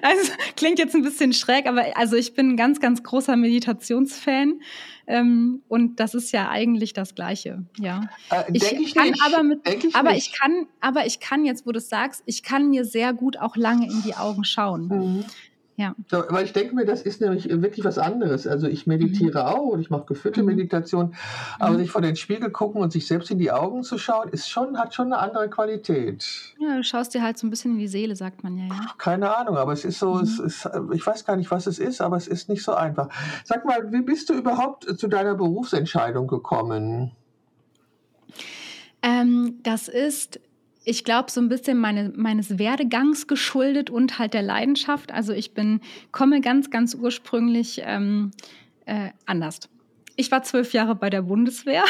[0.01, 4.61] also klingt jetzt ein bisschen schräg, aber also ich bin ein ganz, ganz großer Meditationsfan.
[5.07, 7.63] Ähm, und das ist ja eigentlich das Gleiche.
[7.79, 8.09] Ja.
[8.31, 9.21] Äh, ich, ich kann nicht.
[9.23, 10.27] aber mit, ich aber nicht.
[10.27, 13.37] ich kann, aber ich kann jetzt, wo du es sagst, ich kann mir sehr gut
[13.37, 14.87] auch lange in die Augen schauen.
[14.87, 15.25] Mhm.
[15.77, 15.93] Ja.
[16.07, 18.47] So, weil ich denke mir, das ist nämlich wirklich was anderes.
[18.47, 19.49] Also ich meditiere mhm.
[19.49, 20.47] auch und ich mache geführte mhm.
[20.47, 21.15] Meditation,
[21.59, 21.79] aber mhm.
[21.79, 24.77] sich vor den Spiegel gucken und sich selbst in die Augen zu schauen, ist schon,
[24.77, 26.25] hat schon eine andere Qualität.
[26.59, 28.67] Ja, du schaust dir halt so ein bisschen in die Seele, sagt man ja.
[28.67, 28.85] ja.
[28.97, 30.45] Keine Ahnung, aber es ist so, es mhm.
[30.45, 33.09] ist, ich weiß gar nicht, was es ist, aber es ist nicht so einfach.
[33.43, 37.11] Sag mal, wie bist du überhaupt zu deiner Berufsentscheidung gekommen?
[39.01, 40.39] Ähm, das ist
[40.85, 45.11] ich glaube, so ein bisschen meine, meines Werdegangs geschuldet und halt der Leidenschaft.
[45.11, 48.31] Also ich bin, komme ganz, ganz ursprünglich ähm,
[48.85, 49.59] äh, anders.
[50.17, 51.83] Ich war zwölf Jahre bei der Bundeswehr,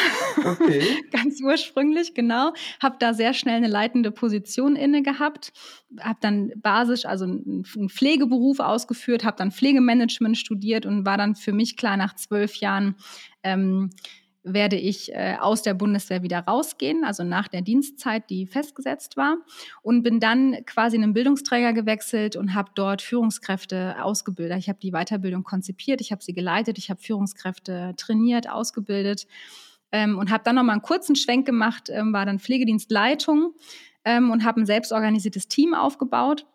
[0.43, 0.81] okay.
[1.11, 2.53] ganz ursprünglich, genau.
[2.81, 5.53] Habe da sehr schnell eine leitende Position inne gehabt,
[5.99, 11.53] habe dann basisch, also einen Pflegeberuf ausgeführt, habe dann Pflegemanagement studiert und war dann für
[11.53, 12.95] mich klar nach zwölf Jahren
[13.43, 13.91] ähm,
[14.45, 19.37] werde ich äh, aus der Bundeswehr wieder rausgehen, also nach der Dienstzeit, die festgesetzt war,
[19.81, 24.59] und bin dann quasi in einen Bildungsträger gewechselt und habe dort Führungskräfte ausgebildet.
[24.59, 29.27] Ich habe die Weiterbildung konzipiert, ich habe sie geleitet, ich habe Führungskräfte trainiert, ausgebildet
[29.91, 33.53] ähm, und habe dann nochmal einen kurzen Schwenk gemacht, ähm, war dann Pflegedienstleitung
[34.03, 36.45] ähm, und habe ein selbstorganisiertes Team aufgebaut.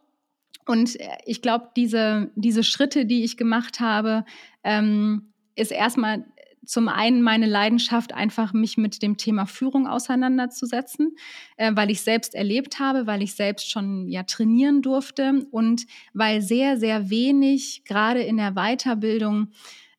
[0.66, 4.24] Und äh, ich glaube, diese, diese Schritte, die ich gemacht habe,
[4.62, 6.24] ähm, ist erstmal
[6.64, 11.16] zum einen meine Leidenschaft, einfach mich mit dem Thema Führung auseinanderzusetzen,
[11.56, 16.42] äh, weil ich selbst erlebt habe, weil ich selbst schon ja trainieren durfte und weil
[16.42, 19.48] sehr, sehr wenig, gerade in der Weiterbildung,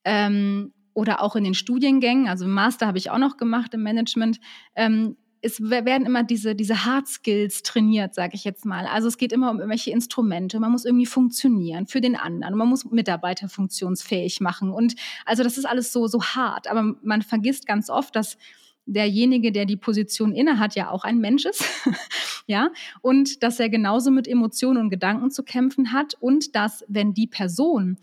[0.03, 4.39] ähm, oder auch in den Studiengängen, also Master habe ich auch noch gemacht im Management,
[4.75, 8.85] ähm, es werden immer diese, diese Hard Skills trainiert, sage ich jetzt mal.
[8.85, 10.59] Also es geht immer um irgendwelche Instrumente.
[10.59, 12.55] Man muss irgendwie funktionieren für den anderen.
[12.55, 14.71] Man muss Mitarbeiter funktionsfähig machen.
[14.71, 16.67] Und also das ist alles so, so hart.
[16.67, 18.37] Aber man vergisst ganz oft, dass
[18.85, 21.63] derjenige, der die Position innehat, ja auch ein Mensch ist,
[22.47, 22.69] ja,
[23.01, 27.27] und dass er genauso mit Emotionen und Gedanken zu kämpfen hat und dass, wenn die
[27.27, 27.97] Person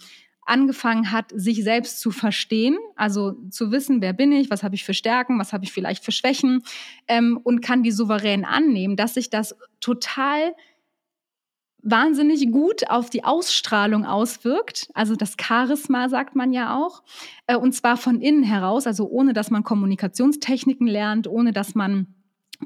[0.49, 4.85] angefangen hat, sich selbst zu verstehen, also zu wissen, wer bin ich, was habe ich
[4.85, 6.63] für Stärken, was habe ich vielleicht für Schwächen
[7.07, 10.55] ähm, und kann die souverän annehmen, dass sich das total
[11.83, 14.89] wahnsinnig gut auf die Ausstrahlung auswirkt.
[14.95, 17.03] Also das Charisma sagt man ja auch.
[17.47, 22.15] Äh, und zwar von innen heraus, also ohne dass man Kommunikationstechniken lernt, ohne dass man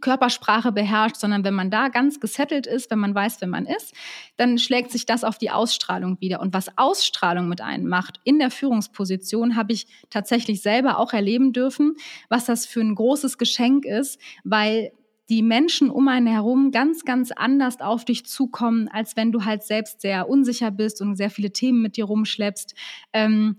[0.01, 3.95] Körpersprache beherrscht, sondern wenn man da ganz gesettelt ist, wenn man weiß, wer man ist,
[4.37, 6.41] dann schlägt sich das auf die Ausstrahlung wieder.
[6.41, 11.53] Und was Ausstrahlung mit einem macht in der Führungsposition, habe ich tatsächlich selber auch erleben
[11.53, 11.95] dürfen,
[12.29, 14.93] was das für ein großes Geschenk ist, weil
[15.29, 19.63] die Menschen um einen herum ganz, ganz anders auf dich zukommen, als wenn du halt
[19.63, 22.75] selbst sehr unsicher bist und sehr viele Themen mit dir rumschleppst.
[23.13, 23.57] Ähm,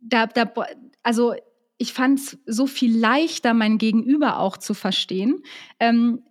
[0.00, 0.50] da, da,
[1.02, 1.34] also
[1.78, 5.42] ich fand es so viel leichter, mein Gegenüber auch zu verstehen.
[5.78, 6.22] Ähm,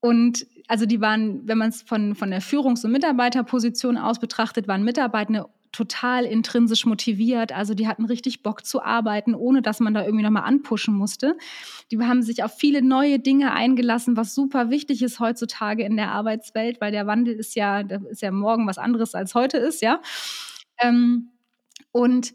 [0.00, 4.66] und also die waren, wenn man es von, von der Führungs- und Mitarbeiterposition aus betrachtet,
[4.66, 7.52] waren Mitarbeiter total intrinsisch motiviert.
[7.52, 11.36] Also die hatten richtig Bock zu arbeiten, ohne dass man da irgendwie nochmal anpushen musste.
[11.90, 16.12] Die haben sich auf viele neue Dinge eingelassen, was super wichtig ist heutzutage in der
[16.12, 20.00] Arbeitswelt, weil der Wandel ist ja, ist ja morgen was anderes als heute ist, ja.
[20.78, 21.28] Ähm,
[21.92, 22.32] und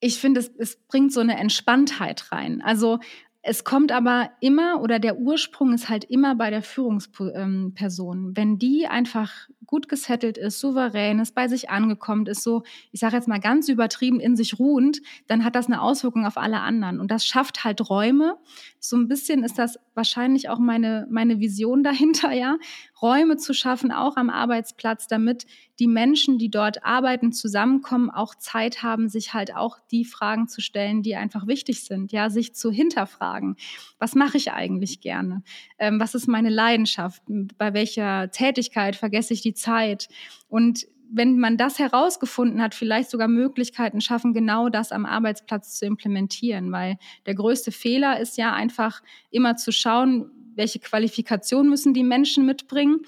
[0.00, 2.62] ich finde, es, es bringt so eine Entspanntheit rein.
[2.62, 2.98] Also
[3.42, 8.36] es kommt aber immer oder der Ursprung ist halt immer bei der Führungsperson.
[8.36, 13.16] Wenn die einfach gut gesettelt ist, souverän ist, bei sich angekommen ist, so, ich sage
[13.16, 17.00] jetzt mal ganz übertrieben in sich ruhend, dann hat das eine Auswirkung auf alle anderen.
[17.00, 18.36] Und das schafft halt Räume.
[18.78, 22.56] So ein bisschen ist das wahrscheinlich auch meine, meine Vision dahinter, ja.
[23.00, 25.46] Räume zu schaffen, auch am Arbeitsplatz, damit
[25.78, 30.62] die Menschen, die dort arbeiten, zusammenkommen, auch Zeit haben, sich halt auch die Fragen zu
[30.62, 33.56] stellen, die einfach wichtig sind, ja, sich zu hinterfragen.
[33.98, 35.42] Was mache ich eigentlich gerne?
[35.78, 37.22] Ähm, was ist meine Leidenschaft?
[37.26, 40.08] Bei welcher Tätigkeit vergesse ich die Zeit?
[40.48, 45.86] Und wenn man das herausgefunden hat, vielleicht sogar Möglichkeiten schaffen, genau das am Arbeitsplatz zu
[45.86, 52.02] implementieren, weil der größte Fehler ist ja einfach immer zu schauen, welche Qualifikation müssen die
[52.02, 53.00] Menschen mitbringen.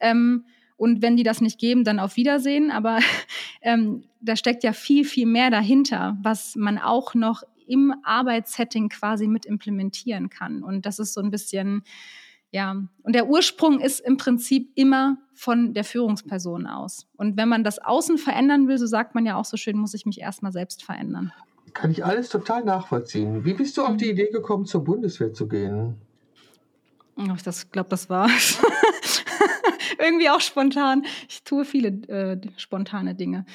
[0.00, 0.44] Ähm,
[0.76, 2.70] und wenn die das nicht geben, dann auf Wiedersehen.
[2.70, 2.98] Aber
[3.62, 9.26] ähm, da steckt ja viel, viel mehr dahinter, was man auch noch im Arbeitssetting quasi
[9.26, 10.62] mit implementieren kann.
[10.62, 11.82] Und das ist so ein bisschen,
[12.54, 17.08] ja, und der Ursprung ist im Prinzip immer von der Führungsperson aus.
[17.16, 19.92] Und wenn man das Außen verändern will, so sagt man ja auch so schön, muss
[19.92, 21.32] ich mich erstmal selbst verändern.
[21.72, 23.44] Kann ich alles total nachvollziehen.
[23.44, 25.96] Wie bist du auf die Idee gekommen, zur Bundeswehr zu gehen?
[27.16, 28.30] Ich das glaube, das war
[29.98, 31.04] irgendwie auch spontan.
[31.28, 33.46] Ich tue viele äh, spontane Dinge.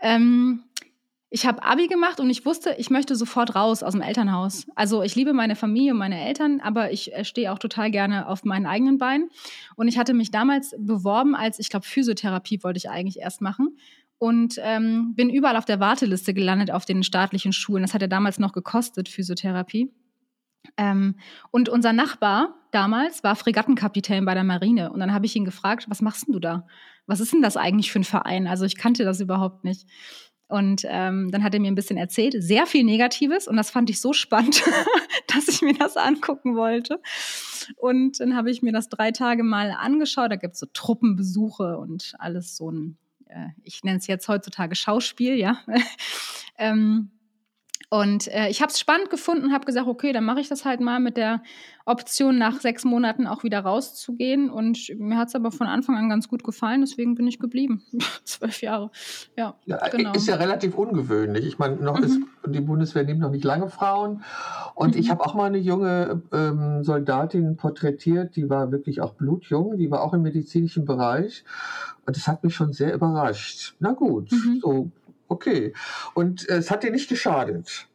[0.00, 0.64] Ähm,
[1.32, 4.66] ich habe Abi gemacht und ich wusste, ich möchte sofort raus aus dem Elternhaus.
[4.74, 8.26] Also ich liebe meine Familie und meine Eltern, aber ich äh, stehe auch total gerne
[8.26, 9.30] auf meinen eigenen Beinen.
[9.76, 13.78] Und ich hatte mich damals beworben als, ich glaube, Physiotherapie wollte ich eigentlich erst machen.
[14.18, 17.82] Und ähm, bin überall auf der Warteliste gelandet auf den staatlichen Schulen.
[17.82, 19.94] Das hat ja damals noch gekostet, Physiotherapie.
[20.76, 21.14] Ähm,
[21.50, 24.92] und unser Nachbar damals war Fregattenkapitän bei der Marine.
[24.92, 26.66] Und dann habe ich ihn gefragt, was machst denn du da?
[27.06, 28.46] Was ist denn das eigentlich für ein Verein?
[28.46, 29.86] Also ich kannte das überhaupt nicht.
[30.50, 33.46] Und ähm, dann hat er mir ein bisschen erzählt, sehr viel Negatives.
[33.46, 34.62] Und das fand ich so spannend,
[35.28, 37.00] dass ich mir das angucken wollte.
[37.76, 40.32] Und dann habe ich mir das drei Tage mal angeschaut.
[40.32, 44.74] Da gibt es so Truppenbesuche und alles so ein, äh, ich nenne es jetzt heutzutage
[44.74, 45.60] Schauspiel, ja.
[46.58, 47.10] ähm,
[47.92, 50.80] und äh, ich habe es spannend gefunden, habe gesagt, okay, dann mache ich das halt
[50.80, 51.42] mal mit der
[51.86, 54.48] Option, nach sechs Monaten auch wieder rauszugehen.
[54.48, 57.82] Und mir hat es aber von Anfang an ganz gut gefallen, deswegen bin ich geblieben.
[58.24, 58.92] Zwölf Jahre.
[59.36, 60.12] Ja, ja, genau.
[60.12, 61.44] Ist ja relativ ungewöhnlich.
[61.44, 62.04] Ich meine, noch mhm.
[62.04, 64.22] ist, die Bundeswehr nimmt noch nicht lange Frauen.
[64.76, 65.00] Und mhm.
[65.00, 69.90] ich habe auch mal eine junge ähm, Soldatin porträtiert, die war wirklich auch blutjung, die
[69.90, 71.44] war auch im medizinischen Bereich.
[72.06, 73.74] Und das hat mich schon sehr überrascht.
[73.80, 74.60] Na gut, mhm.
[74.62, 74.90] so
[75.30, 75.72] Okay.
[76.14, 77.86] Und äh, es hat dir nicht geschadet?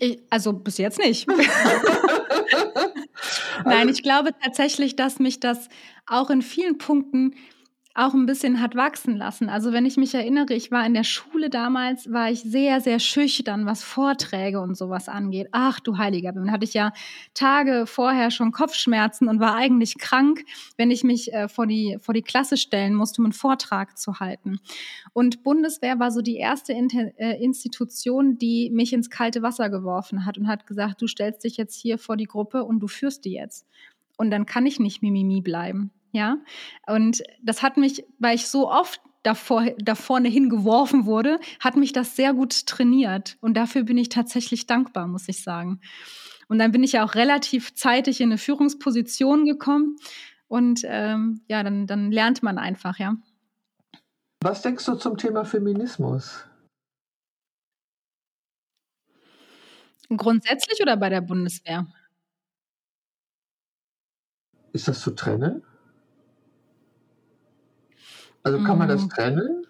[0.00, 1.28] Ich, also bis jetzt nicht.
[3.64, 5.68] Nein, ich glaube tatsächlich, dass mich das
[6.06, 7.36] auch in vielen Punkten
[7.94, 9.50] auch ein bisschen hat wachsen lassen.
[9.50, 12.98] Also wenn ich mich erinnere, ich war in der Schule damals, war ich sehr, sehr
[12.98, 15.48] schüchtern, was Vorträge und sowas angeht.
[15.52, 16.92] Ach du Heiliger, dann hatte ich ja
[17.34, 20.44] Tage vorher schon Kopfschmerzen und war eigentlich krank,
[20.78, 24.20] wenn ich mich äh, vor, die, vor die Klasse stellen musste, um einen Vortrag zu
[24.20, 24.60] halten.
[25.12, 30.24] Und Bundeswehr war so die erste Inter äh, Institution, die mich ins kalte Wasser geworfen
[30.24, 33.26] hat und hat gesagt, du stellst dich jetzt hier vor die Gruppe und du führst
[33.26, 33.66] die jetzt.
[34.16, 36.36] Und dann kann ich nicht Mimimi bleiben ja.
[36.86, 41.92] Und das hat mich, weil ich so oft davor, da vorne hingeworfen wurde, hat mich
[41.92, 43.36] das sehr gut trainiert.
[43.40, 45.80] Und dafür bin ich tatsächlich dankbar, muss ich sagen.
[46.48, 49.96] Und dann bin ich ja auch relativ zeitig in eine Führungsposition gekommen.
[50.48, 53.16] Und ähm, ja, dann, dann lernt man einfach, ja.
[54.42, 56.44] Was denkst du zum Thema Feminismus?
[60.14, 61.86] Grundsätzlich oder bei der Bundeswehr?
[64.72, 65.62] Ist das zu trennen?
[68.42, 69.08] Also kann man das mhm.
[69.10, 69.66] trennen?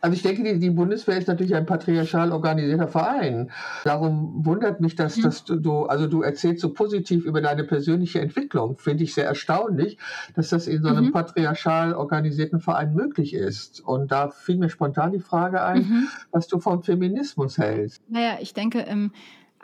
[0.00, 3.50] Also ich denke, die, die, Bundeswehr ist natürlich ein patriarchal organisierter Verein.
[3.84, 5.22] Darum wundert mich, dass, mhm.
[5.22, 8.76] dass du, also du erzählst so positiv über deine persönliche Entwicklung.
[8.76, 9.98] Finde ich sehr erstaunlich,
[10.34, 11.12] dass das in so einem mhm.
[11.12, 13.80] patriarchal organisierten Verein möglich ist.
[13.80, 16.08] Und da fiel mir spontan die Frage ein, mhm.
[16.30, 18.02] was du vom Feminismus hältst.
[18.08, 19.12] Naja, ich denke, ähm,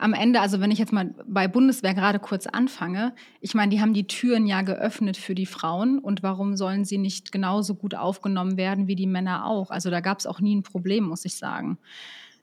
[0.03, 3.79] am Ende, also wenn ich jetzt mal bei Bundeswehr gerade kurz anfange, ich meine, die
[3.79, 7.95] haben die Türen ja geöffnet für die Frauen und warum sollen sie nicht genauso gut
[7.95, 9.71] aufgenommen werden wie die Männer auch?
[9.71, 11.77] Also da gab es auch nie ein Problem, muss ich sagen.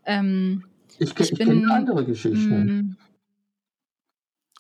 [0.07, 0.65] Ähm,
[0.99, 2.51] ich, ich, ich kenne andere Geschichten.
[2.51, 2.97] Hm.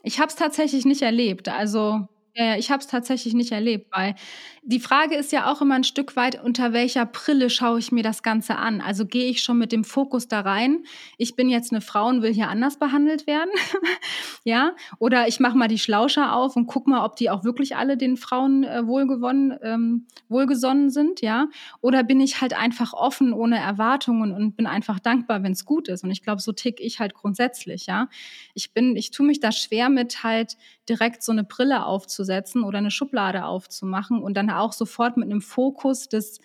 [0.02, 1.48] Ich habe es tatsächlich nicht erlebt.
[1.48, 4.14] Also ja, ich habe es tatsächlich nicht erlebt, weil
[4.62, 8.02] die Frage ist ja auch immer ein Stück weit, unter welcher Brille schaue ich mir
[8.02, 8.80] das Ganze an?
[8.80, 10.84] Also gehe ich schon mit dem Fokus da rein,
[11.18, 13.50] ich bin jetzt eine Frau und will hier anders behandelt werden,
[14.44, 14.74] ja?
[14.98, 17.96] Oder ich mache mal die Schlauscher auf und guck mal, ob die auch wirklich alle
[17.96, 21.48] den Frauen äh, wohlgewonnen, ähm, wohlgesonnen sind, ja?
[21.80, 25.88] Oder bin ich halt einfach offen, ohne Erwartungen und bin einfach dankbar, wenn es gut
[25.88, 26.04] ist?
[26.04, 28.08] Und ich glaube, so tick ich halt grundsätzlich, ja?
[28.54, 30.56] Ich bin, ich tue mich da schwer mit halt
[30.90, 35.40] direkt so eine Brille aufzusetzen oder eine Schublade aufzumachen und dann auch sofort mit einem
[35.40, 36.40] Fokus des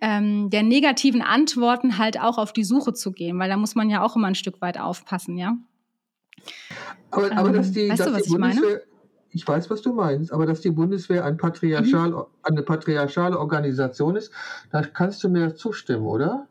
[0.00, 3.90] ähm, der negativen Antworten halt auch auf die Suche zu gehen, weil da muss man
[3.90, 5.56] ja auch immer ein Stück weit aufpassen, ja.
[7.10, 8.82] Aber, ähm, aber dass die, weißt dass du, was die Bundeswehr, ich meine?
[9.34, 12.24] Ich weiß, was du meinst, aber dass die Bundeswehr ein patriarchal, mhm.
[12.42, 14.30] eine patriarchale Organisation ist,
[14.70, 16.48] da kannst du mir zustimmen, oder?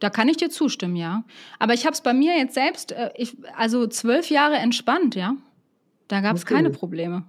[0.00, 1.24] Da kann ich dir zustimmen, ja.
[1.58, 5.36] Aber ich habe es bei mir jetzt selbst, äh, ich, also zwölf Jahre entspannt, ja.
[6.08, 6.54] Da gab es okay.
[6.54, 7.24] keine Probleme.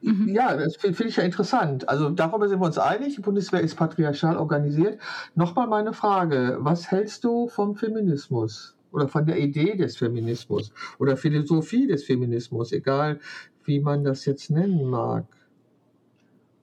[0.00, 0.34] Mhm.
[0.34, 1.88] Ja, das finde ich ja interessant.
[1.88, 5.00] Also darüber sind wir uns einig, die Bundeswehr ist patriarchal organisiert.
[5.34, 11.16] Nochmal meine Frage, was hältst du vom Feminismus oder von der Idee des Feminismus oder
[11.16, 13.20] Philosophie des Feminismus, egal
[13.64, 15.26] wie man das jetzt nennen mag?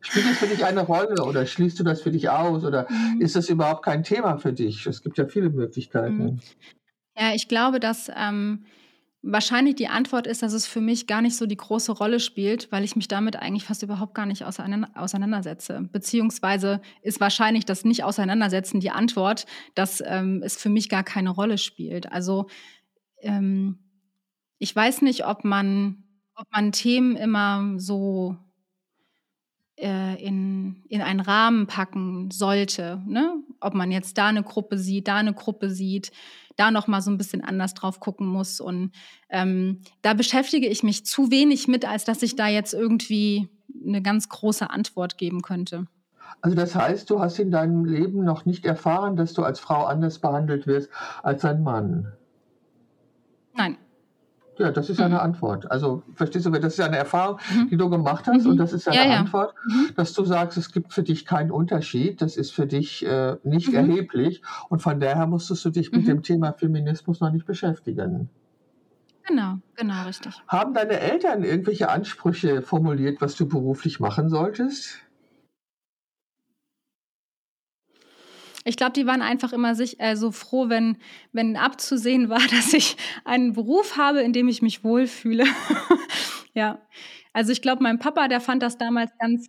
[0.05, 3.21] Spielt das für dich eine Rolle oder schließt du das für dich aus oder mhm.
[3.21, 4.85] ist das überhaupt kein Thema für dich?
[4.85, 6.23] Es gibt ja viele Möglichkeiten.
[6.23, 6.39] Mhm.
[7.17, 8.65] Ja, ich glaube, dass ähm,
[9.23, 12.71] wahrscheinlich die Antwort ist, dass es für mich gar nicht so die große Rolle spielt,
[12.71, 15.89] weil ich mich damit eigentlich fast überhaupt gar nicht auseinandersetze.
[15.91, 21.57] Beziehungsweise ist wahrscheinlich das Nicht-Auseinandersetzen die Antwort, dass ähm, es für mich gar keine Rolle
[21.57, 22.11] spielt.
[22.11, 22.47] Also
[23.21, 23.79] ähm,
[24.59, 26.03] ich weiß nicht, ob man,
[26.35, 28.37] ob man Themen immer so
[29.77, 33.01] äh, in, in einen Rahmen packen sollte.
[33.07, 33.35] Ne?
[33.59, 36.11] Ob man jetzt da eine Gruppe sieht, da eine Gruppe sieht,
[36.55, 38.59] da noch mal so ein bisschen anders drauf gucken muss.
[38.59, 38.91] Und
[39.29, 43.49] ähm, da beschäftige ich mich zu wenig mit, als dass ich da jetzt irgendwie
[43.85, 45.87] eine ganz große Antwort geben könnte.
[46.41, 49.85] Also das heißt, du hast in deinem Leben noch nicht erfahren, dass du als Frau
[49.85, 50.89] anders behandelt wirst
[51.23, 52.13] als ein Mann.
[54.57, 55.21] Ja, das ist ja eine mhm.
[55.21, 55.69] Antwort.
[55.69, 57.69] Also, verstehst du, das ist ja eine Erfahrung, mhm.
[57.69, 58.51] die du gemacht hast, mhm.
[58.51, 59.19] und das ist ja, ja eine ja.
[59.19, 59.89] Antwort, mhm.
[59.95, 63.69] dass du sagst, es gibt für dich keinen Unterschied, das ist für dich äh, nicht
[63.69, 63.75] mhm.
[63.75, 68.29] erheblich, und von daher musstest du dich mit dem Thema Feminismus noch nicht beschäftigen.
[69.27, 70.35] Genau, genau, richtig.
[70.47, 74.99] Haben deine Eltern irgendwelche Ansprüche formuliert, was du beruflich machen solltest?
[78.67, 80.97] Ich glaube, die waren einfach immer sich, äh, so froh, wenn,
[81.31, 85.45] wenn abzusehen war, dass ich einen Beruf habe, in dem ich mich wohlfühle.
[86.53, 86.79] ja.
[87.31, 89.47] Also ich glaube, mein Papa, der fand das damals ganz.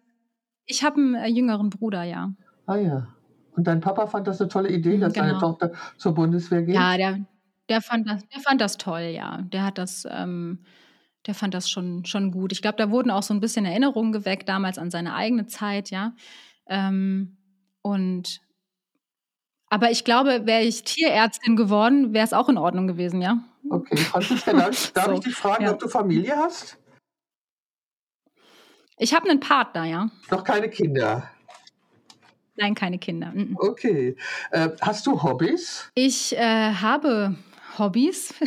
[0.67, 2.33] Ich habe einen äh, jüngeren Bruder, ja.
[2.67, 3.09] Ah ja.
[3.53, 5.27] Und dein Papa fand das eine tolle Idee, dass genau.
[5.27, 6.75] deine Tochter zur Bundeswehr geht?
[6.75, 7.25] Ja, der,
[7.71, 9.43] der, fand, das, der fand das toll, ja.
[9.43, 10.07] Der hat das.
[10.11, 10.61] Ähm,
[11.27, 12.53] der fand das schon, schon gut.
[12.53, 15.91] Ich glaube, da wurden auch so ein bisschen Erinnerungen geweckt damals an seine eigene Zeit,
[15.91, 16.13] ja.
[16.69, 17.37] Ähm,
[17.83, 18.41] und
[19.69, 23.39] aber ich glaube, wäre ich Tierärztin geworden, wäre es auch in Ordnung gewesen, ja.
[23.69, 25.73] Okay, Franziska, darf, darf so, ich dich fragen, ja.
[25.73, 26.79] ob du Familie hast?
[28.99, 30.11] Ich habe einen Partner, ja.
[30.31, 31.31] Noch keine Kinder.
[32.57, 33.35] Nein, keine Kinder.
[33.57, 34.17] Okay.
[34.51, 35.91] Äh, hast du Hobbys?
[35.95, 37.37] Ich äh, habe
[37.79, 38.35] Hobbys.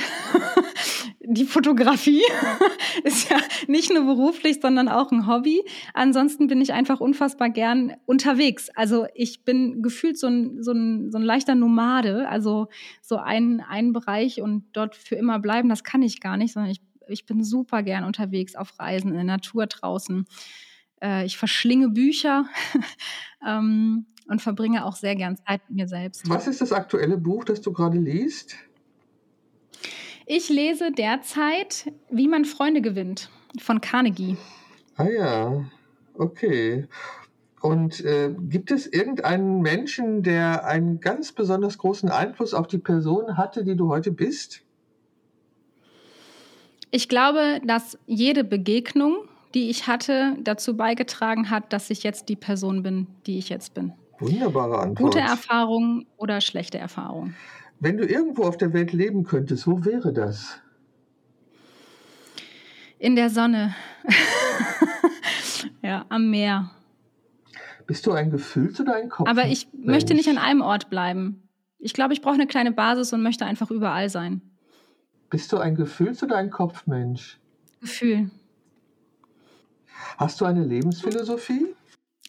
[1.21, 2.23] Die Fotografie
[3.03, 3.37] ist ja
[3.67, 5.63] nicht nur beruflich, sondern auch ein Hobby.
[5.93, 8.69] Ansonsten bin ich einfach unfassbar gern unterwegs.
[8.75, 12.27] Also ich bin gefühlt so ein, so ein, so ein leichter Nomade.
[12.27, 12.67] Also
[13.01, 16.71] so ein, ein Bereich und dort für immer bleiben, das kann ich gar nicht, sondern
[16.71, 20.25] ich, ich bin super gern unterwegs auf Reisen, in der Natur draußen.
[21.01, 22.45] Äh, ich verschlinge Bücher.
[23.47, 26.29] ähm, und verbringe auch sehr gern Zeit mit mir selbst.
[26.29, 28.55] Was ist das aktuelle Buch, das du gerade liest?
[30.25, 34.37] Ich lese derzeit Wie man Freunde gewinnt von Carnegie.
[34.95, 35.65] Ah ja,
[36.15, 36.87] okay.
[37.61, 43.37] Und äh, gibt es irgendeinen Menschen, der einen ganz besonders großen Einfluss auf die Person
[43.37, 44.61] hatte, die du heute bist?
[46.91, 49.17] Ich glaube, dass jede Begegnung,
[49.53, 53.73] die ich hatte, dazu beigetragen hat, dass ich jetzt die Person bin, die ich jetzt
[53.73, 53.93] bin.
[54.19, 55.13] Wunderbare Antwort.
[55.13, 57.33] Gute Erfahrung oder schlechte Erfahrung?
[57.79, 60.59] Wenn du irgendwo auf der Welt leben könntest, wo wäre das?
[62.97, 63.73] In der Sonne.
[65.81, 66.71] ja, am Meer.
[67.87, 69.27] Bist du ein Gefühls- oder ein Kopf?
[69.27, 69.85] Aber ich Mensch?
[69.85, 71.47] möchte nicht an einem Ort bleiben.
[71.79, 74.41] Ich glaube, ich brauche eine kleine Basis und möchte einfach überall sein.
[75.29, 77.39] Bist du ein Gefühls- oder ein Kopfmensch?
[77.79, 78.29] Gefühl.
[80.17, 81.67] Hast du eine Lebensphilosophie?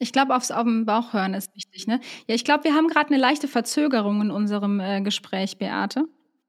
[0.03, 1.86] Ich glaube, aufs auf den Bauch hören ist wichtig.
[1.86, 2.01] Ne?
[2.26, 6.07] Ja, ich glaube, wir haben gerade eine leichte Verzögerung in unserem äh, Gespräch, Beate.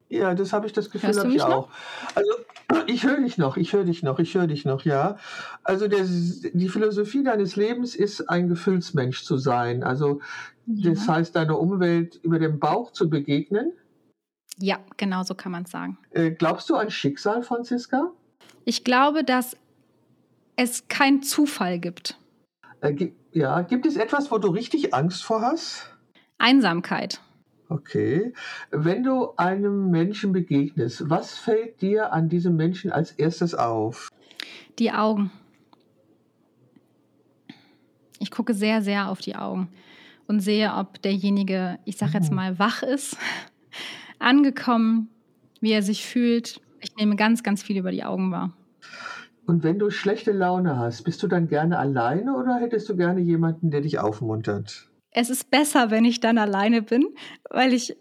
[0.08, 1.70] Ja, das habe ich das Gefühl, habe ich auch.
[2.16, 2.32] Also
[2.88, 5.18] ich höre dich noch, ich höre dich noch, ich höre dich noch, ja.
[5.64, 9.84] Also der, die Philosophie deines Lebens ist ein Gefühlsmensch zu sein.
[9.84, 10.22] Also
[10.68, 10.92] ja.
[10.92, 13.74] das heißt, deiner Umwelt über den Bauch zu begegnen.
[14.58, 15.98] Ja, genau so kann man es sagen.
[16.12, 18.12] Äh, glaubst du an Schicksal, Franziska?
[18.64, 19.58] Ich glaube, dass
[20.56, 22.18] es keinen Zufall gibt.
[22.82, 25.96] Äh, ja, gibt es etwas, wo du richtig Angst vor hast?
[26.38, 27.22] Einsamkeit.
[27.70, 28.34] Okay.
[28.72, 34.10] Wenn du einem Menschen begegnest, was fällt dir an diesem Menschen als erstes auf?
[34.78, 35.32] Die Augen.
[38.20, 39.70] Ich gucke sehr, sehr auf die Augen
[40.28, 42.36] und sehe, ob derjenige, ich sage jetzt mhm.
[42.36, 43.18] mal, wach ist,
[44.20, 45.10] angekommen,
[45.62, 46.60] wie er sich fühlt.
[46.82, 48.52] Ich nehme ganz, ganz viel über die Augen wahr.
[49.52, 53.20] Und wenn du schlechte Laune hast, bist du dann gerne alleine oder hättest du gerne
[53.20, 54.90] jemanden, der dich aufmuntert?
[55.10, 57.04] Es ist besser, wenn ich dann alleine bin,
[57.50, 57.98] weil ich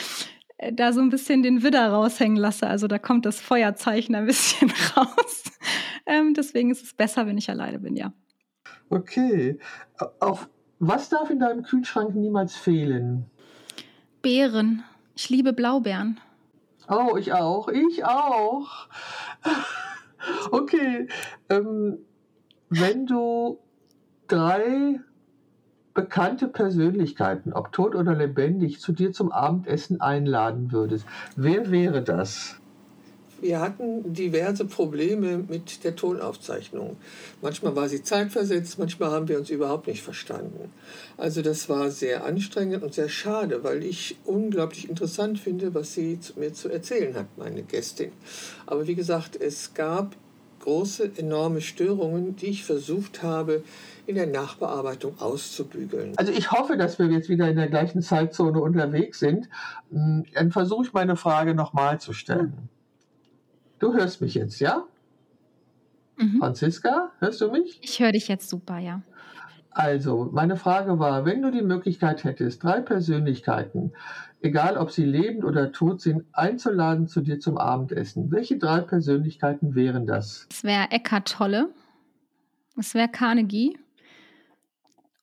[0.74, 2.66] da so ein bisschen den Widder raushängen lasse.
[2.66, 5.44] Also da kommt das Feuerzeichen ein bisschen raus.
[6.04, 8.12] Ähm, deswegen ist es besser, wenn ich alleine bin, ja.
[8.90, 9.58] Okay.
[10.20, 13.30] Auf was darf in deinem Kühlschrank niemals fehlen?
[14.20, 14.84] Beeren.
[15.16, 16.20] Ich liebe Blaubeeren.
[16.86, 17.68] Oh, ich auch.
[17.68, 18.88] Ich auch.
[20.50, 21.08] Okay.
[21.48, 21.98] Ähm,
[22.68, 23.58] wenn du
[24.28, 25.00] drei
[25.94, 31.06] bekannte Persönlichkeiten, ob tot oder lebendig, zu dir zum Abendessen einladen würdest,
[31.36, 32.61] wer wäre das?
[33.42, 36.96] Wir hatten diverse Probleme mit der Tonaufzeichnung.
[37.40, 40.70] Manchmal war sie zeitversetzt, manchmal haben wir uns überhaupt nicht verstanden.
[41.16, 46.20] Also das war sehr anstrengend und sehr schade, weil ich unglaublich interessant finde, was sie
[46.36, 48.12] mir zu erzählen hat, meine Gästin.
[48.64, 50.14] Aber wie gesagt, es gab
[50.60, 53.64] große, enorme Störungen, die ich versucht habe,
[54.06, 56.12] in der Nachbearbeitung auszubügeln.
[56.16, 59.48] Also ich hoffe, dass wir jetzt wieder in der gleichen Zeitzone unterwegs sind.
[59.90, 62.68] Hm, dann versuche ich meine Frage nochmal zu stellen.
[63.82, 64.86] Du hörst mich jetzt, ja?
[66.16, 66.38] Mhm.
[66.38, 67.80] Franziska, hörst du mich?
[67.82, 69.02] Ich höre dich jetzt super, ja.
[69.72, 73.92] Also, meine Frage war, wenn du die Möglichkeit hättest, drei Persönlichkeiten,
[74.40, 79.74] egal ob sie lebend oder tot sind, einzuladen zu dir zum Abendessen, welche drei Persönlichkeiten
[79.74, 80.46] wären das?
[80.48, 81.68] Es wäre Eckhart Tolle,
[82.78, 83.76] es wäre Carnegie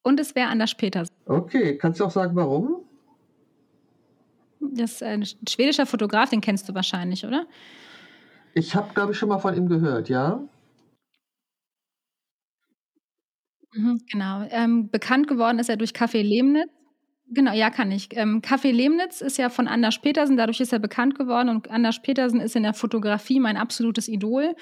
[0.03, 1.07] und es wäre Anders Peters.
[1.27, 2.81] Okay, kannst du auch sagen, warum?
[4.59, 7.45] Das ist ein schwedischer Fotograf, den kennst du wahrscheinlich, oder?
[8.53, 10.41] Ich habe, glaube ich, schon mal von ihm gehört, ja.
[13.73, 14.47] Mhm, genau.
[14.49, 16.69] Ähm, bekannt geworden ist er durch Café Lemnitz.
[17.31, 18.09] Genau, ja, kann ich.
[18.13, 22.01] Ähm, Café Lemnitz ist ja von Anders Petersen, dadurch ist er bekannt geworden und Anders
[22.01, 24.55] Petersen ist in der Fotografie mein absolutes Idol.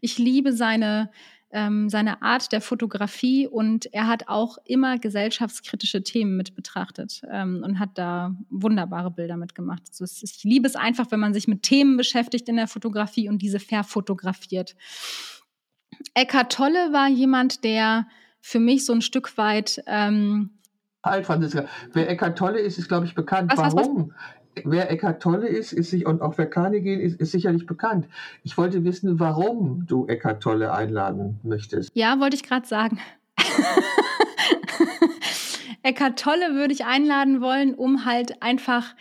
[0.00, 1.10] Ich liebe seine,
[1.50, 7.62] ähm, seine Art der Fotografie und er hat auch immer gesellschaftskritische Themen mit betrachtet ähm,
[7.64, 9.82] und hat da wunderbare Bilder mitgemacht.
[9.88, 13.40] Also ich liebe es einfach, wenn man sich mit Themen beschäftigt in der Fotografie und
[13.40, 14.74] diese verfotografiert.
[16.14, 18.06] Eckhart Tolle war jemand, der
[18.40, 19.82] für mich so ein Stück weit.
[19.86, 20.58] Ähm,
[21.02, 21.66] halt, Franziska.
[21.92, 23.50] Wer Eckart Tolle ist, ist, glaube ich, bekannt.
[23.56, 24.10] Was, Warum?
[24.10, 24.43] Was, was?
[24.64, 28.06] Wer Eckhart Tolle ist, ist sich und auch wer Carnegie ist, ist sicherlich bekannt.
[28.42, 31.90] Ich wollte wissen, warum du Eckhart Tolle einladen möchtest.
[31.94, 33.00] Ja, wollte ich gerade sagen.
[35.82, 38.94] Eckhart Tolle würde ich einladen wollen, um halt einfach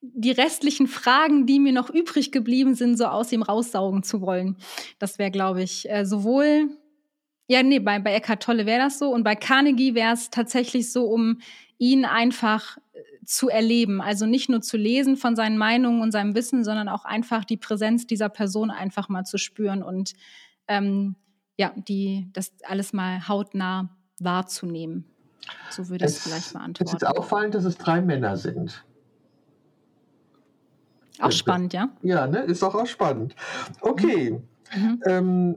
[0.00, 4.56] die restlichen Fragen, die mir noch übrig geblieben sind, so aus ihm raussaugen zu wollen.
[4.98, 6.68] Das wäre, glaube ich, äh, sowohl,
[7.48, 10.92] ja, nee, bei, bei Eckhart Tolle wäre das so und bei Carnegie wäre es tatsächlich
[10.92, 11.38] so, um
[11.78, 12.78] ihn einfach
[13.24, 14.00] zu erleben.
[14.00, 17.56] Also nicht nur zu lesen von seinen Meinungen und seinem Wissen, sondern auch einfach die
[17.56, 20.14] Präsenz dieser Person einfach mal zu spüren und
[20.68, 21.16] ähm,
[21.56, 23.88] ja, die, das alles mal hautnah
[24.20, 25.04] wahrzunehmen.
[25.70, 26.96] So würde ich es vielleicht beantworten.
[26.96, 28.84] Es ist auffallend, dass es drei Männer sind.
[31.20, 31.90] Auch spannend, ja?
[32.02, 32.40] Ja, ne?
[32.40, 33.34] ist doch auch spannend.
[33.80, 34.40] Okay.
[34.74, 35.00] Mhm.
[35.06, 35.56] Ähm,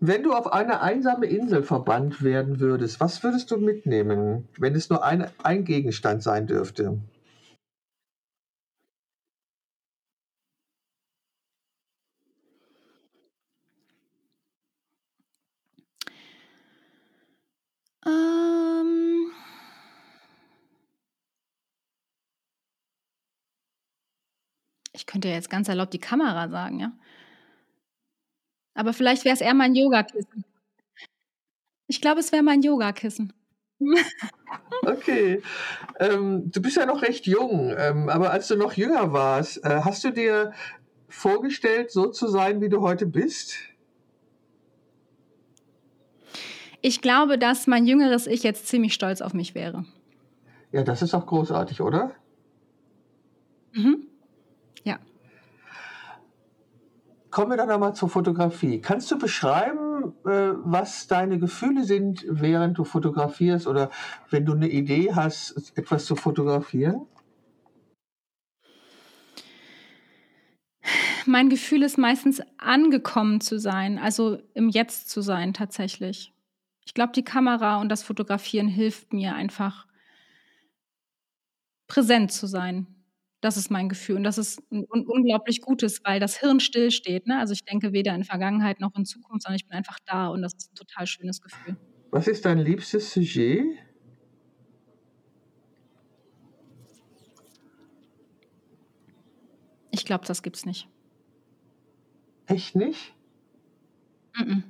[0.00, 4.90] wenn du auf eine einsame Insel verbannt werden würdest, was würdest du mitnehmen, wenn es
[4.90, 6.98] nur ein, ein Gegenstand sein dürfte?
[18.06, 19.32] Ähm.
[24.92, 26.92] Ich könnte ja jetzt ganz erlaubt die Kamera sagen, ja?
[28.76, 30.44] Aber vielleicht wäre es eher mein Yogakissen.
[31.88, 33.32] Ich glaube, es wäre mein Yogakissen.
[34.82, 35.42] Okay.
[35.98, 39.80] Ähm, du bist ja noch recht jung, ähm, aber als du noch jünger warst, äh,
[39.82, 40.52] hast du dir
[41.08, 43.56] vorgestellt, so zu sein, wie du heute bist?
[46.82, 49.84] Ich glaube, dass mein jüngeres Ich jetzt ziemlich stolz auf mich wäre.
[50.72, 52.12] Ja, das ist auch großartig, oder?
[53.72, 54.06] Mhm.
[54.84, 54.98] Ja.
[57.36, 58.80] Kommen wir dann nochmal zur Fotografie.
[58.80, 63.90] Kannst du beschreiben, äh, was deine Gefühle sind, während du fotografierst oder
[64.30, 67.06] wenn du eine Idee hast, etwas zu fotografieren?
[71.26, 76.32] Mein Gefühl ist meistens angekommen zu sein, also im Jetzt zu sein tatsächlich.
[76.86, 79.86] Ich glaube, die Kamera und das Fotografieren hilft mir einfach
[81.86, 82.95] präsent zu sein.
[83.46, 87.38] Das ist mein Gefühl und das ist ein unglaublich Gutes, weil das Hirn stillsteht, ne?
[87.38, 90.42] Also, ich denke weder in Vergangenheit noch in Zukunft, sondern ich bin einfach da und
[90.42, 91.76] das ist 'n total schönes Gefühl.
[92.10, 93.64] Was ist dein liebstes Sujet?
[99.92, 100.88] Ich glaube, das gibt's nicht.
[102.46, 103.14] Echt nicht?
[104.34, 104.64] Mm-mm.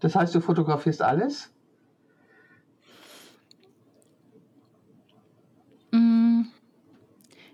[0.00, 1.53] Das heißt, du fotografierst alles?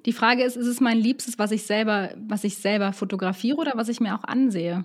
[0.07, 3.73] Die Frage ist, ist es mein Liebstes, was ich selber was ich selber fotografiere oder
[3.77, 4.85] was ich mir auch ansehe?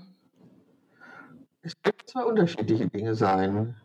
[1.62, 3.76] Es können zwei unterschiedliche Dinge sein.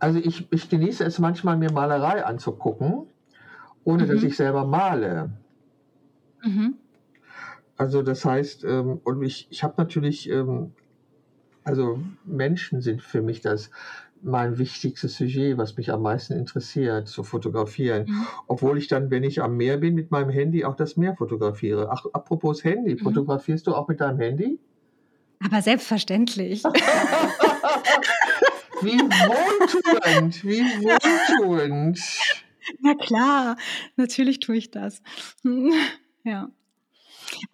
[0.00, 3.06] Also, ich ich genieße es manchmal, mir Malerei anzugucken,
[3.84, 4.24] ohne dass Mhm.
[4.24, 5.32] ich selber male.
[6.44, 6.80] Mhm.
[7.76, 10.72] Also, das heißt, ähm und ich ich habe natürlich, ähm
[11.64, 13.70] also, Menschen sind für mich das
[14.22, 18.06] mein wichtigstes Sujet, was mich am meisten interessiert, zu fotografieren.
[18.06, 18.26] Mhm.
[18.46, 21.88] Obwohl ich dann, wenn ich am Meer bin, mit meinem Handy auch das Meer fotografiere.
[21.90, 22.98] Ach, apropos Handy, Mhm.
[22.98, 24.58] fotografierst du auch mit deinem Handy?
[25.44, 26.62] Aber selbstverständlich.
[28.82, 32.00] Wie wohltuend, wie wohltuend.
[32.80, 33.56] Na klar,
[33.96, 35.02] natürlich tue ich das.
[36.22, 36.50] Ja.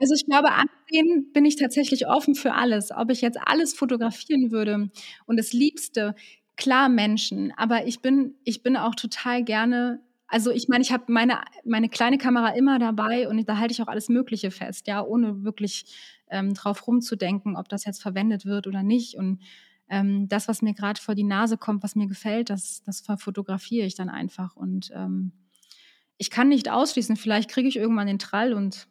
[0.01, 2.91] Also, ich glaube, ansehen bin ich tatsächlich offen für alles.
[2.91, 4.91] Ob ich jetzt alles fotografieren würde
[5.27, 6.17] und das Liebste,
[6.57, 11.05] klar Menschen, aber ich bin ich bin auch total gerne also, ich meine, ich habe
[11.13, 15.03] meine meine kleine Kamera immer dabei und da halte ich auch alles Mögliche fest, ja,
[15.03, 15.85] ohne wirklich,
[16.29, 19.15] ähm, drauf rumzudenken, ob das jetzt verwendet wird oder nicht.
[19.17, 19.41] Und,
[19.89, 23.87] ähm, das, was mir grad vor die Nase kommt, was mir gefällt, das das verfotografiere
[23.87, 24.57] ich dann einfach.
[24.57, 25.33] Und, ähm,
[26.19, 28.89] ich kann nicht ausschließen, vielleicht kriege ich irgendwann den Trall und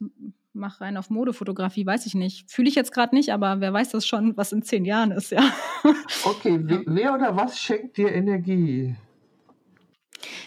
[0.55, 2.49] mache einen auf Modefotografie, weiß ich nicht.
[2.49, 5.31] Fühle ich jetzt grad nicht, aber wer weiß das schon, was in 10 Jahren ist,
[5.31, 5.43] ja.
[6.23, 8.95] Okay, wer oder was schenkt dir Energie?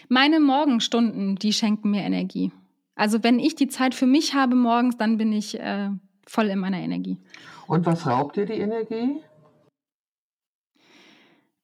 [0.08, 2.50] Meine Morgenstunden, die schenken mir Energie.
[2.94, 5.90] Also, wenn ich die Zeit für mich habe morgens, dann bin ich, äh,
[6.26, 7.18] voll in meiner Energie.
[7.66, 9.20] Und was raubt dir die Energie?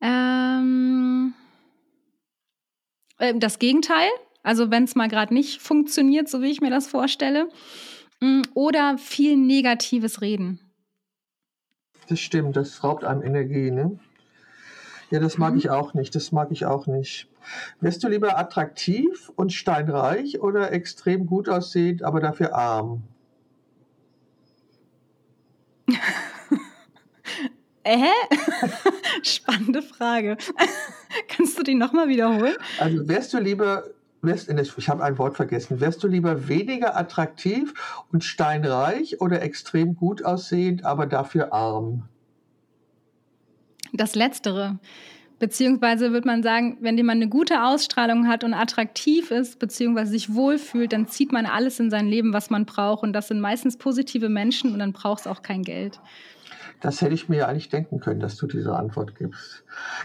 [0.01, 1.35] Ähm
[3.19, 4.09] ähm, das Gegenteil.
[4.43, 7.49] Also, wenn's mal grad nicht funktioniert, so wie ich mir das vorstelle.
[8.21, 10.61] Hm, oder viel negatives Reden.
[12.09, 13.99] Das stimmt, das raubt einem Energie, ne?
[15.11, 15.59] Ja, das mag Mhm.
[15.59, 17.29] ich auch nicht, das mag ich auch nicht.
[17.81, 23.03] Wärst du lieber attraktiv und steinreich oder extrem gut aussehend, aber dafür arm?
[27.87, 28.13] Äh, hä?
[29.23, 30.39] Spannende Frage.
[31.29, 32.55] Kannst du die noch mal wiederholen?
[32.79, 33.85] Also, wärst du lieber
[34.25, 37.75] wärst, ich habe ein Wort vergessen, wärst du lieber weniger attraktiv
[38.13, 42.09] und steinreich oder extrem gut aussehend, aber dafür arm?
[43.93, 44.79] Das Letztere.
[45.39, 50.35] Beziehungsweise würde man sagen, wenn jemand eine gute Ausstrahlung hat und attraktiv ist, beziehungsweise sich
[50.35, 53.03] wohlfühlt, dann zieht man alles in sein Leben, was man braucht.
[53.03, 56.01] Und das sind meistens positive Menschen und dann braucht es auch kein Geld.
[56.85, 59.65] Das hätte ich mir ja eigentlich denken können, dass du diese Antwort gibst.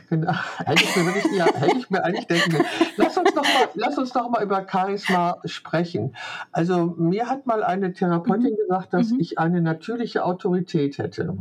[0.09, 0.31] Genau.
[0.59, 2.65] Hätte ich mir, wirklich, ja, hätte ich mir eigentlich denken können.
[2.95, 6.15] Lass uns, doch mal, lass uns doch mal über Charisma sprechen.
[6.53, 8.55] Also mir hat mal eine Therapeutin mhm.
[8.55, 9.19] gesagt, dass mhm.
[9.19, 11.35] ich eine natürliche Autorität hätte.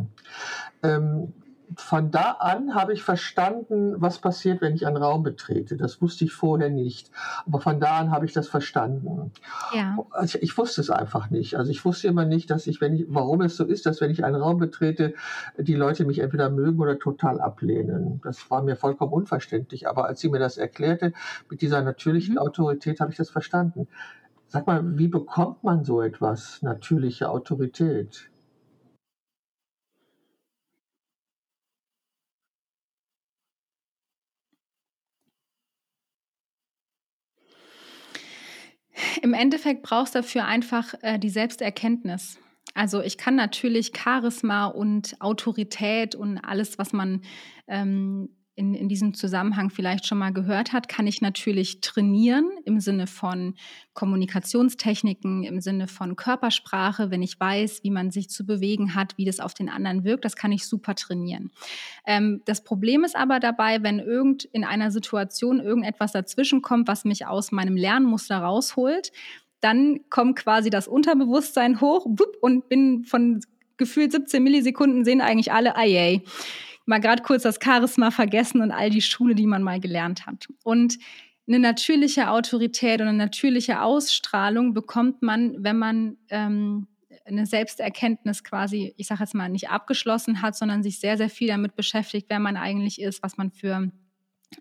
[0.82, 1.32] Ähm,
[1.76, 5.76] von da an habe ich verstanden, was passiert, wenn ich einen Raum betrete.
[5.76, 7.10] Das wusste ich vorher nicht.
[7.46, 9.32] Aber von da an habe ich das verstanden.
[9.74, 9.98] Ja.
[10.10, 11.56] Also ich wusste es einfach nicht.
[11.56, 14.10] Also ich wusste immer nicht, dass ich, wenn ich, warum es so ist, dass wenn
[14.10, 15.14] ich einen Raum betrete,
[15.58, 18.20] die Leute mich entweder mögen oder total ablehnen.
[18.24, 19.88] Das war mir vollkommen unverständlich.
[19.88, 21.12] Aber als sie mir das erklärte,
[21.50, 22.40] mit dieser natürlichen mhm.
[22.40, 23.88] Autorität, habe ich das verstanden.
[24.48, 28.30] Sag mal, wie bekommt man so etwas, natürliche Autorität?
[39.22, 42.38] Im Endeffekt brauchst du dafür einfach äh, die Selbsterkenntnis.
[42.74, 47.22] Also ich kann natürlich Charisma und Autorität und alles, was man
[47.66, 48.28] ähm,
[48.59, 53.06] in, in diesem Zusammenhang vielleicht schon mal gehört hat, kann ich natürlich trainieren im Sinne
[53.06, 53.54] von
[53.94, 59.24] Kommunikationstechniken, im Sinne von Körpersprache, wenn ich weiß, wie man sich zu bewegen hat, wie
[59.24, 61.52] das auf den anderen wirkt, das kann ich super trainieren.
[62.04, 67.04] Ähm, das Problem ist aber dabei, wenn irgend in einer Situation irgendetwas dazwischen kommt, was
[67.04, 69.12] mich aus meinem Lernmuster rausholt,
[69.61, 72.06] dann kommt quasi das Unterbewusstsein hoch
[72.40, 73.40] und bin von
[73.76, 76.24] gefühlt 17 Millisekunden sehen eigentlich alle, ah yay
[76.89, 80.49] mal gerade kurz das Charisma vergessen und all die Schule, die man mal gelernt hat.
[80.64, 80.99] Und
[81.47, 86.89] eine natürliche Autorität und eine natürliche Ausstrahlung bekommt man, wenn man ähm,
[87.26, 91.49] eine Selbsterkenntnis quasi, ich sage jetzt mal, nicht abgeschlossen hat, sondern sich sehr, sehr viel
[91.49, 93.91] damit beschäftigt, wer man eigentlich ist, was man für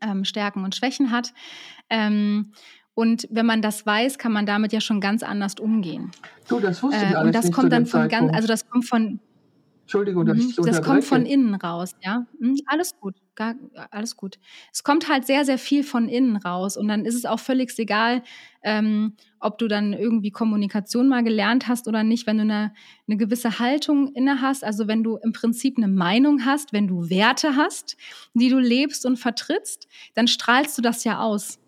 [0.02, 1.34] ähm, Stärken und Schwächen hat.
[1.90, 2.52] Ähm,
[2.94, 6.12] und wenn man das weiß, kann man damit ja schon ganz anders umgehen.
[6.50, 8.86] Du, das wusste ich äh, alles Und das kommt dann von ganz, also das kommt
[8.86, 9.20] von
[9.88, 10.50] Entschuldigung, dass mhm.
[10.50, 12.26] ich Das kommt von innen raus, ja.
[12.42, 13.56] Mhm, alles gut, gar,
[13.90, 14.38] alles gut.
[14.74, 17.72] Es kommt halt sehr, sehr viel von innen raus und dann ist es auch völlig
[17.80, 18.22] egal,
[18.64, 22.74] ähm, ob du dann irgendwie Kommunikation mal gelernt hast oder nicht, wenn du eine,
[23.08, 27.10] eine gewisse Haltung inne hast, also wenn du im Prinzip eine Meinung hast, wenn du
[27.10, 27.96] Werte hast,
[28.34, 31.60] die du lebst und vertrittst, dann strahlst du das ja aus.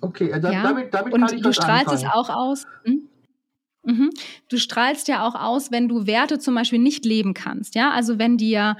[0.00, 0.64] Okay, also ja?
[0.64, 2.10] damit, damit und kann ich du strahlst anfangen.
[2.10, 2.66] es auch aus.
[2.82, 3.08] Hm?
[3.86, 4.10] Mhm.
[4.48, 7.74] Du strahlst ja auch aus, wenn du Werte zum Beispiel nicht leben kannst.
[7.76, 8.76] Ja, also wenn dir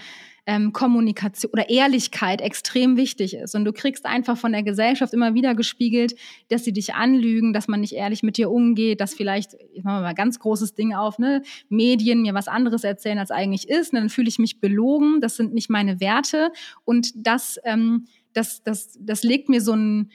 [0.46, 5.34] ähm, Kommunikation oder Ehrlichkeit extrem wichtig ist und du kriegst einfach von der Gesellschaft immer
[5.34, 6.14] wieder gespiegelt,
[6.48, 10.02] dass sie dich anlügen, dass man nicht ehrlich mit dir umgeht, dass vielleicht, ich mache
[10.02, 13.92] mal ein ganz großes Ding auf, ne, Medien mir was anderes erzählen, als eigentlich ist,
[13.92, 16.52] und dann fühle ich mich belogen, das sind nicht meine Werte
[16.84, 20.10] und das, ähm, das, das, das legt mir so ein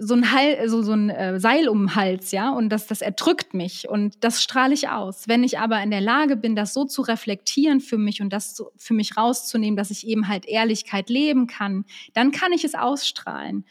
[0.00, 3.00] so ein, Hal so, so ein äh, Seil um den Hals, ja, und das, das
[3.00, 5.28] erdrückt mich und das strahle ich aus.
[5.28, 8.56] Wenn ich aber in der Lage bin, das so zu reflektieren für mich und das
[8.56, 11.84] so für mich rauszunehmen, dass ich eben halt Ehrlichkeit leben kann,
[12.14, 13.64] dann kann ich es ausstrahlen.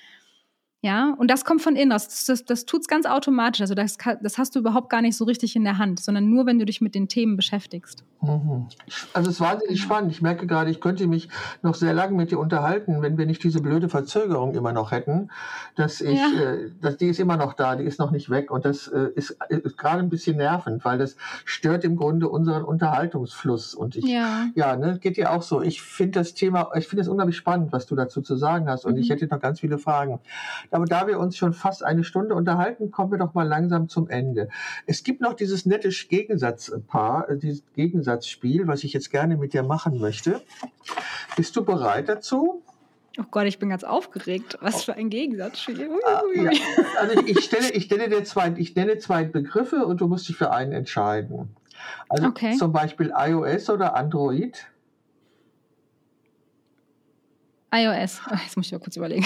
[0.83, 2.07] Ja, und das kommt von innen aus.
[2.07, 3.61] Das, das, das tut es ganz automatisch.
[3.61, 6.45] Also das, das hast du überhaupt gar nicht so richtig in der Hand, sondern nur,
[6.45, 8.03] wenn du dich mit den Themen beschäftigst.
[8.21, 8.67] Mhm.
[9.13, 10.11] Also es ist wahnsinnig spannend.
[10.11, 11.29] Ich merke gerade, ich könnte mich
[11.63, 15.29] noch sehr lange mit dir unterhalten, wenn wir nicht diese blöde Verzögerung immer noch hätten.
[15.75, 16.29] Dass ich, ja.
[16.39, 18.51] äh, dass, die ist immer noch da, die ist noch nicht weg.
[18.51, 21.15] Und das äh, ist, ist gerade ein bisschen nervend, weil das
[21.45, 23.73] stört im Grunde unseren Unterhaltungsfluss.
[23.73, 25.63] Und ich, ja, ja ne, geht dir auch so.
[25.63, 28.85] Ich finde das Thema, ich finde es unglaublich spannend, was du dazu zu sagen hast.
[28.85, 28.99] Und mhm.
[28.99, 30.19] ich hätte noch ganz viele Fragen.
[30.71, 34.09] Aber da wir uns schon fast eine Stunde unterhalten, kommen wir doch mal langsam zum
[34.09, 34.49] Ende.
[34.85, 39.63] Es gibt noch dieses nette Gegensatzpaar, äh, dieses Gegensatzspiel, was ich jetzt gerne mit dir
[39.63, 40.41] machen möchte.
[41.35, 42.63] Bist du bereit dazu?
[43.19, 44.57] Oh Gott, ich bin ganz aufgeregt.
[44.61, 45.89] Was für ein Gegensatzspiel.
[46.05, 46.51] Ah, ja.
[46.99, 50.29] Also ich, ich, stelle, ich, stelle dir zwei, ich nenne zwei Begriffe und du musst
[50.29, 51.55] dich für einen entscheiden.
[52.09, 52.55] Also okay.
[52.57, 54.67] zum Beispiel iOS oder Android.
[57.73, 58.21] iOS.
[58.43, 59.25] Jetzt muss ich mal kurz überlegen.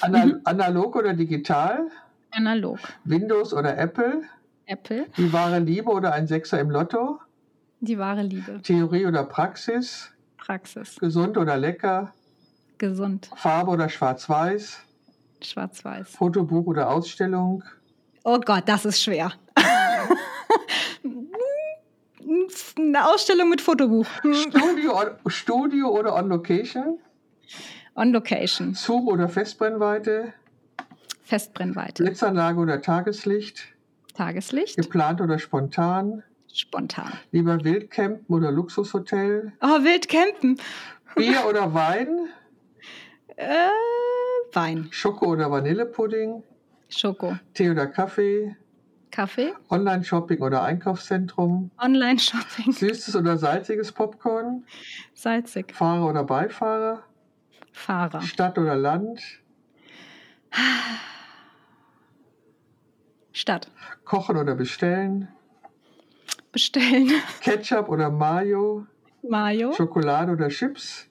[0.00, 1.88] Anal analog oder digital?
[2.30, 2.78] Analog.
[3.04, 4.22] Windows oder Apple?
[4.66, 5.06] Apple.
[5.16, 7.20] Die wahre Liebe oder ein Sechser im Lotto?
[7.80, 8.60] Die wahre Liebe.
[8.62, 10.10] Theorie oder Praxis?
[10.36, 10.96] Praxis.
[10.96, 12.12] Gesund oder lecker?
[12.78, 13.30] Gesund.
[13.34, 14.78] Farbe oder Schwarz-Weiß?
[15.42, 16.10] Schwarz-Weiß.
[16.10, 17.64] Fotobuch oder Ausstellung?
[18.24, 19.32] Oh Gott, das ist schwer.
[22.76, 24.06] Eine Ausstellung mit Fotobuch.
[24.32, 26.98] Studio, Studio oder On Location?
[27.94, 28.74] On Location.
[28.74, 30.32] Zoom oder Festbrennweite?
[31.22, 32.02] Festbrennweite.
[32.04, 33.64] Blitzanlage oder Tageslicht?
[34.14, 34.76] Tageslicht.
[34.76, 36.22] Geplant oder spontan?
[36.52, 37.12] Spontan.
[37.30, 39.52] Lieber Wildcampen oder Luxushotel?
[39.60, 40.58] Oh, Wildcampen.
[41.14, 42.28] Bier oder Wein?
[43.36, 43.68] Äh,
[44.52, 44.88] Wein.
[44.90, 46.42] Schoko oder Vanillepudding?
[46.88, 47.36] Schoko.
[47.54, 48.56] Tee oder Kaffee?
[49.10, 49.52] Kaffee.
[49.70, 51.70] Online-Shopping oder Einkaufszentrum?
[51.78, 52.72] Online-Shopping.
[52.72, 54.64] Süßes oder salziges Popcorn?
[55.14, 55.74] Salzig.
[55.74, 57.02] Fahrer oder Beifahrer?
[57.78, 58.20] Fahrer.
[58.22, 59.20] Stadt oder Land?
[63.32, 63.70] Stadt.
[64.04, 65.28] Kochen oder bestellen?
[66.52, 67.10] Bestellen.
[67.40, 68.86] Ketchup oder Mayo?
[69.22, 69.72] Mayo.
[69.72, 71.06] Schokolade oder Chips?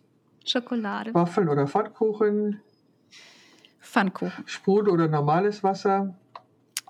[0.45, 1.13] Schokolade.
[1.13, 2.61] Waffeln oder Pfannkuchen?
[3.79, 4.43] Pfannkuchen.
[4.45, 6.15] Sprudel oder normales Wasser?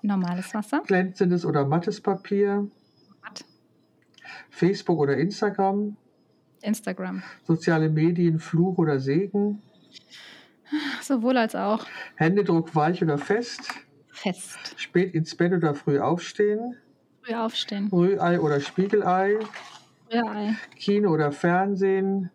[0.02, 0.82] Normales Wasser.
[0.86, 2.68] Glänzendes oder mattes Papier?
[3.22, 3.46] Matt.
[4.50, 5.96] Facebook oder Instagram?
[6.62, 7.22] Instagram.
[7.46, 9.62] Soziale Medien, Fluch oder Segen?
[11.02, 11.86] Sowohl als auch.
[12.16, 13.70] Händedruck weich oder fest?
[14.10, 14.58] Fest.
[14.76, 16.76] Spät ins Bett oder früh aufstehen?
[17.22, 17.88] Früh aufstehen.
[17.92, 19.38] Rührei oder Spiegelei?
[20.12, 20.56] Rührei.
[20.76, 22.32] Kino oder Fernsehen?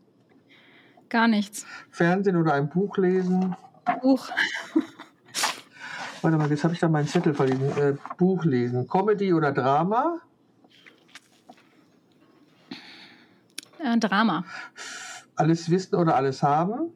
[1.08, 1.66] Gar nichts.
[1.90, 3.54] Fernsehen oder ein Buch lesen?
[4.00, 4.30] Buch.
[6.22, 7.76] Warte mal, jetzt habe ich da meinen Zettel verlesen.
[7.76, 8.86] Äh, Buch lesen.
[8.88, 10.20] Comedy oder Drama?
[13.78, 14.44] Äh, Drama.
[15.34, 16.92] Alles wissen oder alles haben?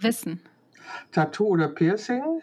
[0.00, 0.40] Wissen.
[1.12, 2.42] Tattoo oder Piercing?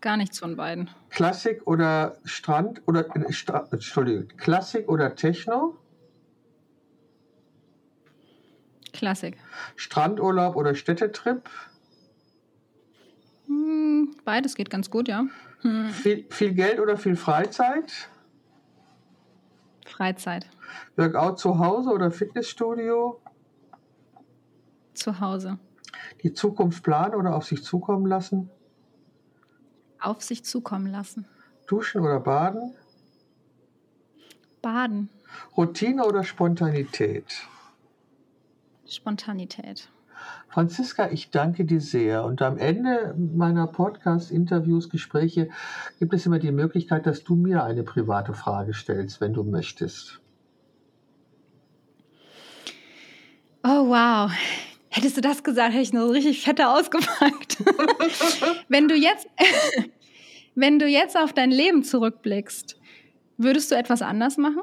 [0.00, 0.90] Gar nichts von beiden.
[1.08, 5.78] Klassik oder Strand oder äh, Stra Entschuldigung, Klassik oder Techno?
[8.92, 9.38] Klassik.
[9.76, 11.48] Strandurlaub oder Städtetrip?
[13.46, 15.24] Hm, beides geht ganz gut, ja.
[15.62, 15.88] Hm.
[15.88, 18.10] Viel, viel Geld oder viel Freizeit?
[19.86, 20.46] Freizeit.
[20.96, 23.20] Workout zu Hause oder Fitnessstudio?
[24.94, 25.58] Zu Hause.
[26.22, 28.50] Die Zukunft planen oder auf sich zukommen lassen?
[30.00, 31.26] Auf sich zukommen lassen.
[31.66, 32.74] Duschen oder baden?
[34.62, 35.08] Baden.
[35.56, 37.46] Routine oder Spontanität?
[38.86, 39.88] Spontanität.
[40.48, 42.24] Franziska, ich danke dir sehr.
[42.24, 45.48] Und am Ende meiner Podcast-Interviews, Gespräche
[45.98, 50.20] gibt es immer die Möglichkeit, dass du mir eine private Frage stellst, wenn du möchtest.
[53.64, 54.30] Oh, wow.
[54.94, 57.56] Hättest du das gesagt, hätte ich nur so richtig fette ausgepackt.
[58.68, 59.26] wenn, du jetzt,
[60.54, 62.78] wenn du jetzt auf dein Leben zurückblickst,
[63.36, 64.62] würdest du etwas anders machen?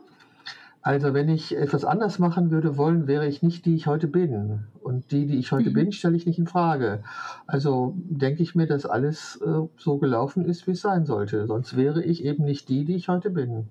[0.84, 4.68] Also wenn ich etwas anders machen würde wollen, wäre ich nicht die ich heute bin.
[4.82, 5.74] Und die, die ich heute Mhm.
[5.74, 7.04] bin, stelle ich nicht in Frage.
[7.46, 11.46] Also denke ich mir, dass alles äh, so gelaufen ist, wie es sein sollte.
[11.46, 13.68] Sonst wäre ich eben nicht die, die ich heute bin.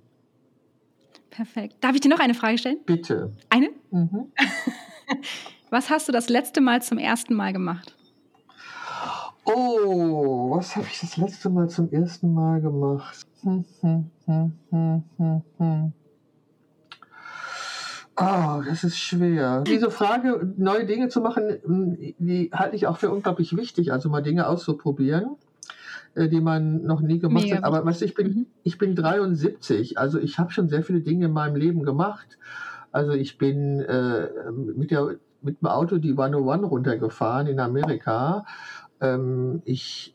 [1.30, 1.76] Perfekt.
[1.80, 2.80] Darf ich dir noch eine Frage stellen?
[2.84, 3.32] Bitte.
[3.48, 3.70] Eine?
[3.90, 4.26] Mhm.
[5.70, 7.94] Was hast du das letzte Mal zum ersten Mal gemacht?
[9.44, 13.26] Oh, was habe ich das letzte Mal zum ersten Mal gemacht?
[13.42, 14.10] Hm, hm,
[14.70, 15.92] hm.
[18.16, 19.62] Oh, das ist schwer.
[19.62, 23.92] Diese Frage, neue Dinge zu machen, die halte ich auch für unglaublich wichtig.
[23.92, 25.36] Also mal Dinge auszuprobieren,
[26.14, 27.64] äh, die man noch nie gemacht Mega hat.
[27.64, 28.46] Aber weißt du, ich bin, Mhm.
[28.62, 32.38] ich bin 73, also ich habe schon sehr viele Dinge in meinem Leben gemacht.
[32.92, 34.28] Also ich bin äh,
[34.76, 38.44] mit, der, mit dem Auto die 101 runtergefahren in Amerika.
[39.00, 40.14] Ähm, ich,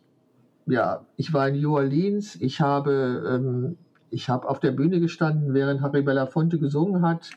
[0.65, 2.35] ja, ich war in New Orleans.
[2.35, 3.77] Ich habe, ähm,
[4.09, 7.31] ich habe auf der Bühne gestanden, während Harry Belafonte gesungen hat.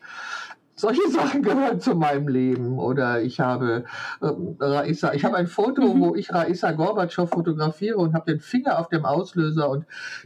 [0.79, 2.79] Solche Sachen gehören zu meinem Leben.
[2.79, 3.85] Oder ich habe
[4.23, 6.01] ähm, Raissa, ich habe ein Foto, Mhm.
[6.01, 9.85] wo ich Raissa Gorbatschow fotografiere und habe den Finger auf dem Auslöser und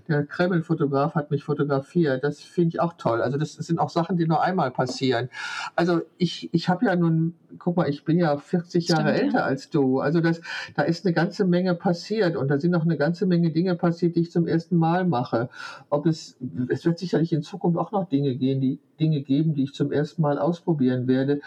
[0.08, 2.22] der Kreml-Fotograf hat mich fotografiert.
[2.22, 3.22] Das finde ich auch toll.
[3.22, 5.28] Also das sind auch Sachen, die nur einmal passieren.
[5.74, 9.24] Also ich, ich habe ja nun, guck mal, ich bin ja 40 Jahre Stimmt, ja.
[9.24, 10.00] älter als du.
[10.00, 10.40] Also das,
[10.74, 14.16] da ist eine ganze Menge passiert und da sind auch eine ganze Menge Dinge passiert,
[14.16, 15.48] die ich zum ersten Mal mache.
[15.88, 16.36] Ob es,
[16.68, 19.90] es wird sicherlich in Zukunft auch noch Dinge gehen, die Dinge geben, die ich zum
[19.90, 21.40] ersten Mal ausprobieren werde.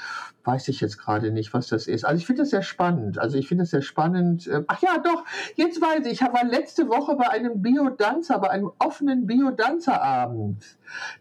[0.44, 2.04] Weiß ich jetzt gerade nicht, was das ist.
[2.06, 3.18] Also ich finde das sehr spannend.
[3.18, 4.48] Also ich finde das sehr spannend.
[4.48, 5.24] Ähm, Ach ja, doch,
[5.56, 10.64] jetzt weiß ich, ich war letzte Woche bei einem Biodanzer, bei einem offenen Biodanzerabend.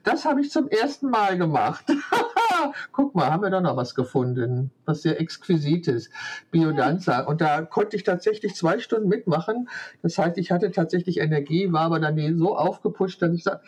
[0.02, 1.84] Das habe ich zum ersten Mal gemacht.
[2.92, 6.10] Guck mal, haben wir doch noch was gefunden, was sehr exquisites.
[6.50, 7.26] Biodanzer.
[7.28, 9.68] Und da konnte ich tatsächlich zwei Stunden mitmachen.
[10.02, 13.60] Das heißt, ich hatte tatsächlich Energie, war aber dann so aufgepusht, dass ich, sa-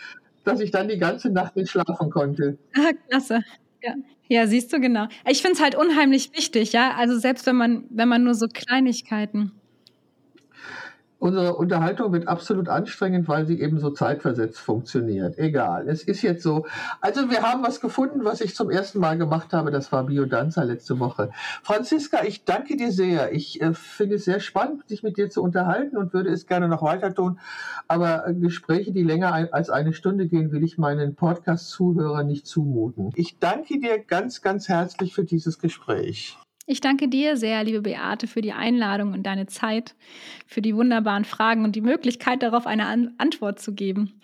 [0.46, 2.56] dass ich dann die ganze Nacht nicht schlafen konnte.
[2.74, 3.42] Ah, klasse.
[3.82, 3.94] Ja.
[4.28, 5.06] ja, siehst du genau.
[5.28, 6.94] Ich finde es halt unheimlich wichtig, ja.
[6.96, 9.52] Also selbst wenn man, wenn man nur so Kleinigkeiten.
[11.18, 15.38] Unsere Unterhaltung wird absolut anstrengend, weil sie eben so zeitversetzt funktioniert.
[15.38, 16.66] Egal, es ist jetzt so.
[17.00, 19.70] Also wir haben was gefunden, was ich zum ersten Mal gemacht habe.
[19.70, 21.30] Das war Biodanza letzte Woche.
[21.62, 23.32] Franziska, ich danke dir sehr.
[23.32, 26.68] Ich äh, finde es sehr spannend, sich mit dir zu unterhalten und würde es gerne
[26.68, 27.40] noch weiter tun.
[27.88, 32.46] Aber äh, Gespräche, die länger ein, als eine Stunde gehen, will ich meinen Podcast-Zuhörern nicht
[32.46, 33.10] zumuten.
[33.14, 36.38] Ich danke dir ganz, ganz herzlich für dieses Gespräch.
[36.68, 39.94] Ich danke dir sehr, liebe Beate, für die Einladung und deine Zeit,
[40.48, 44.20] für die wunderbaren Fragen und die Möglichkeit, darauf eine An Antwort zu geben.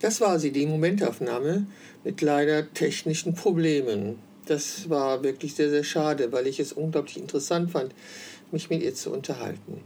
[0.00, 1.66] Das war sie, die Momentaufnahme
[2.04, 4.18] mit leider technischen Problemen.
[4.44, 7.94] Das war wirklich sehr, sehr schade, weil ich es unglaublich interessant fand,
[8.52, 9.80] mich mit ihr zu unterhalten.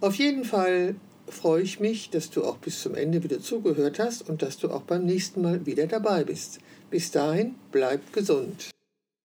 [0.00, 0.94] Auf jeden Fall
[1.30, 4.70] freue ich mich, dass du auch bis zum Ende wieder zugehört hast und dass du
[4.70, 6.60] auch beim nächsten Mal wieder dabei bist.
[6.90, 8.70] Bis dahin, bleib gesund.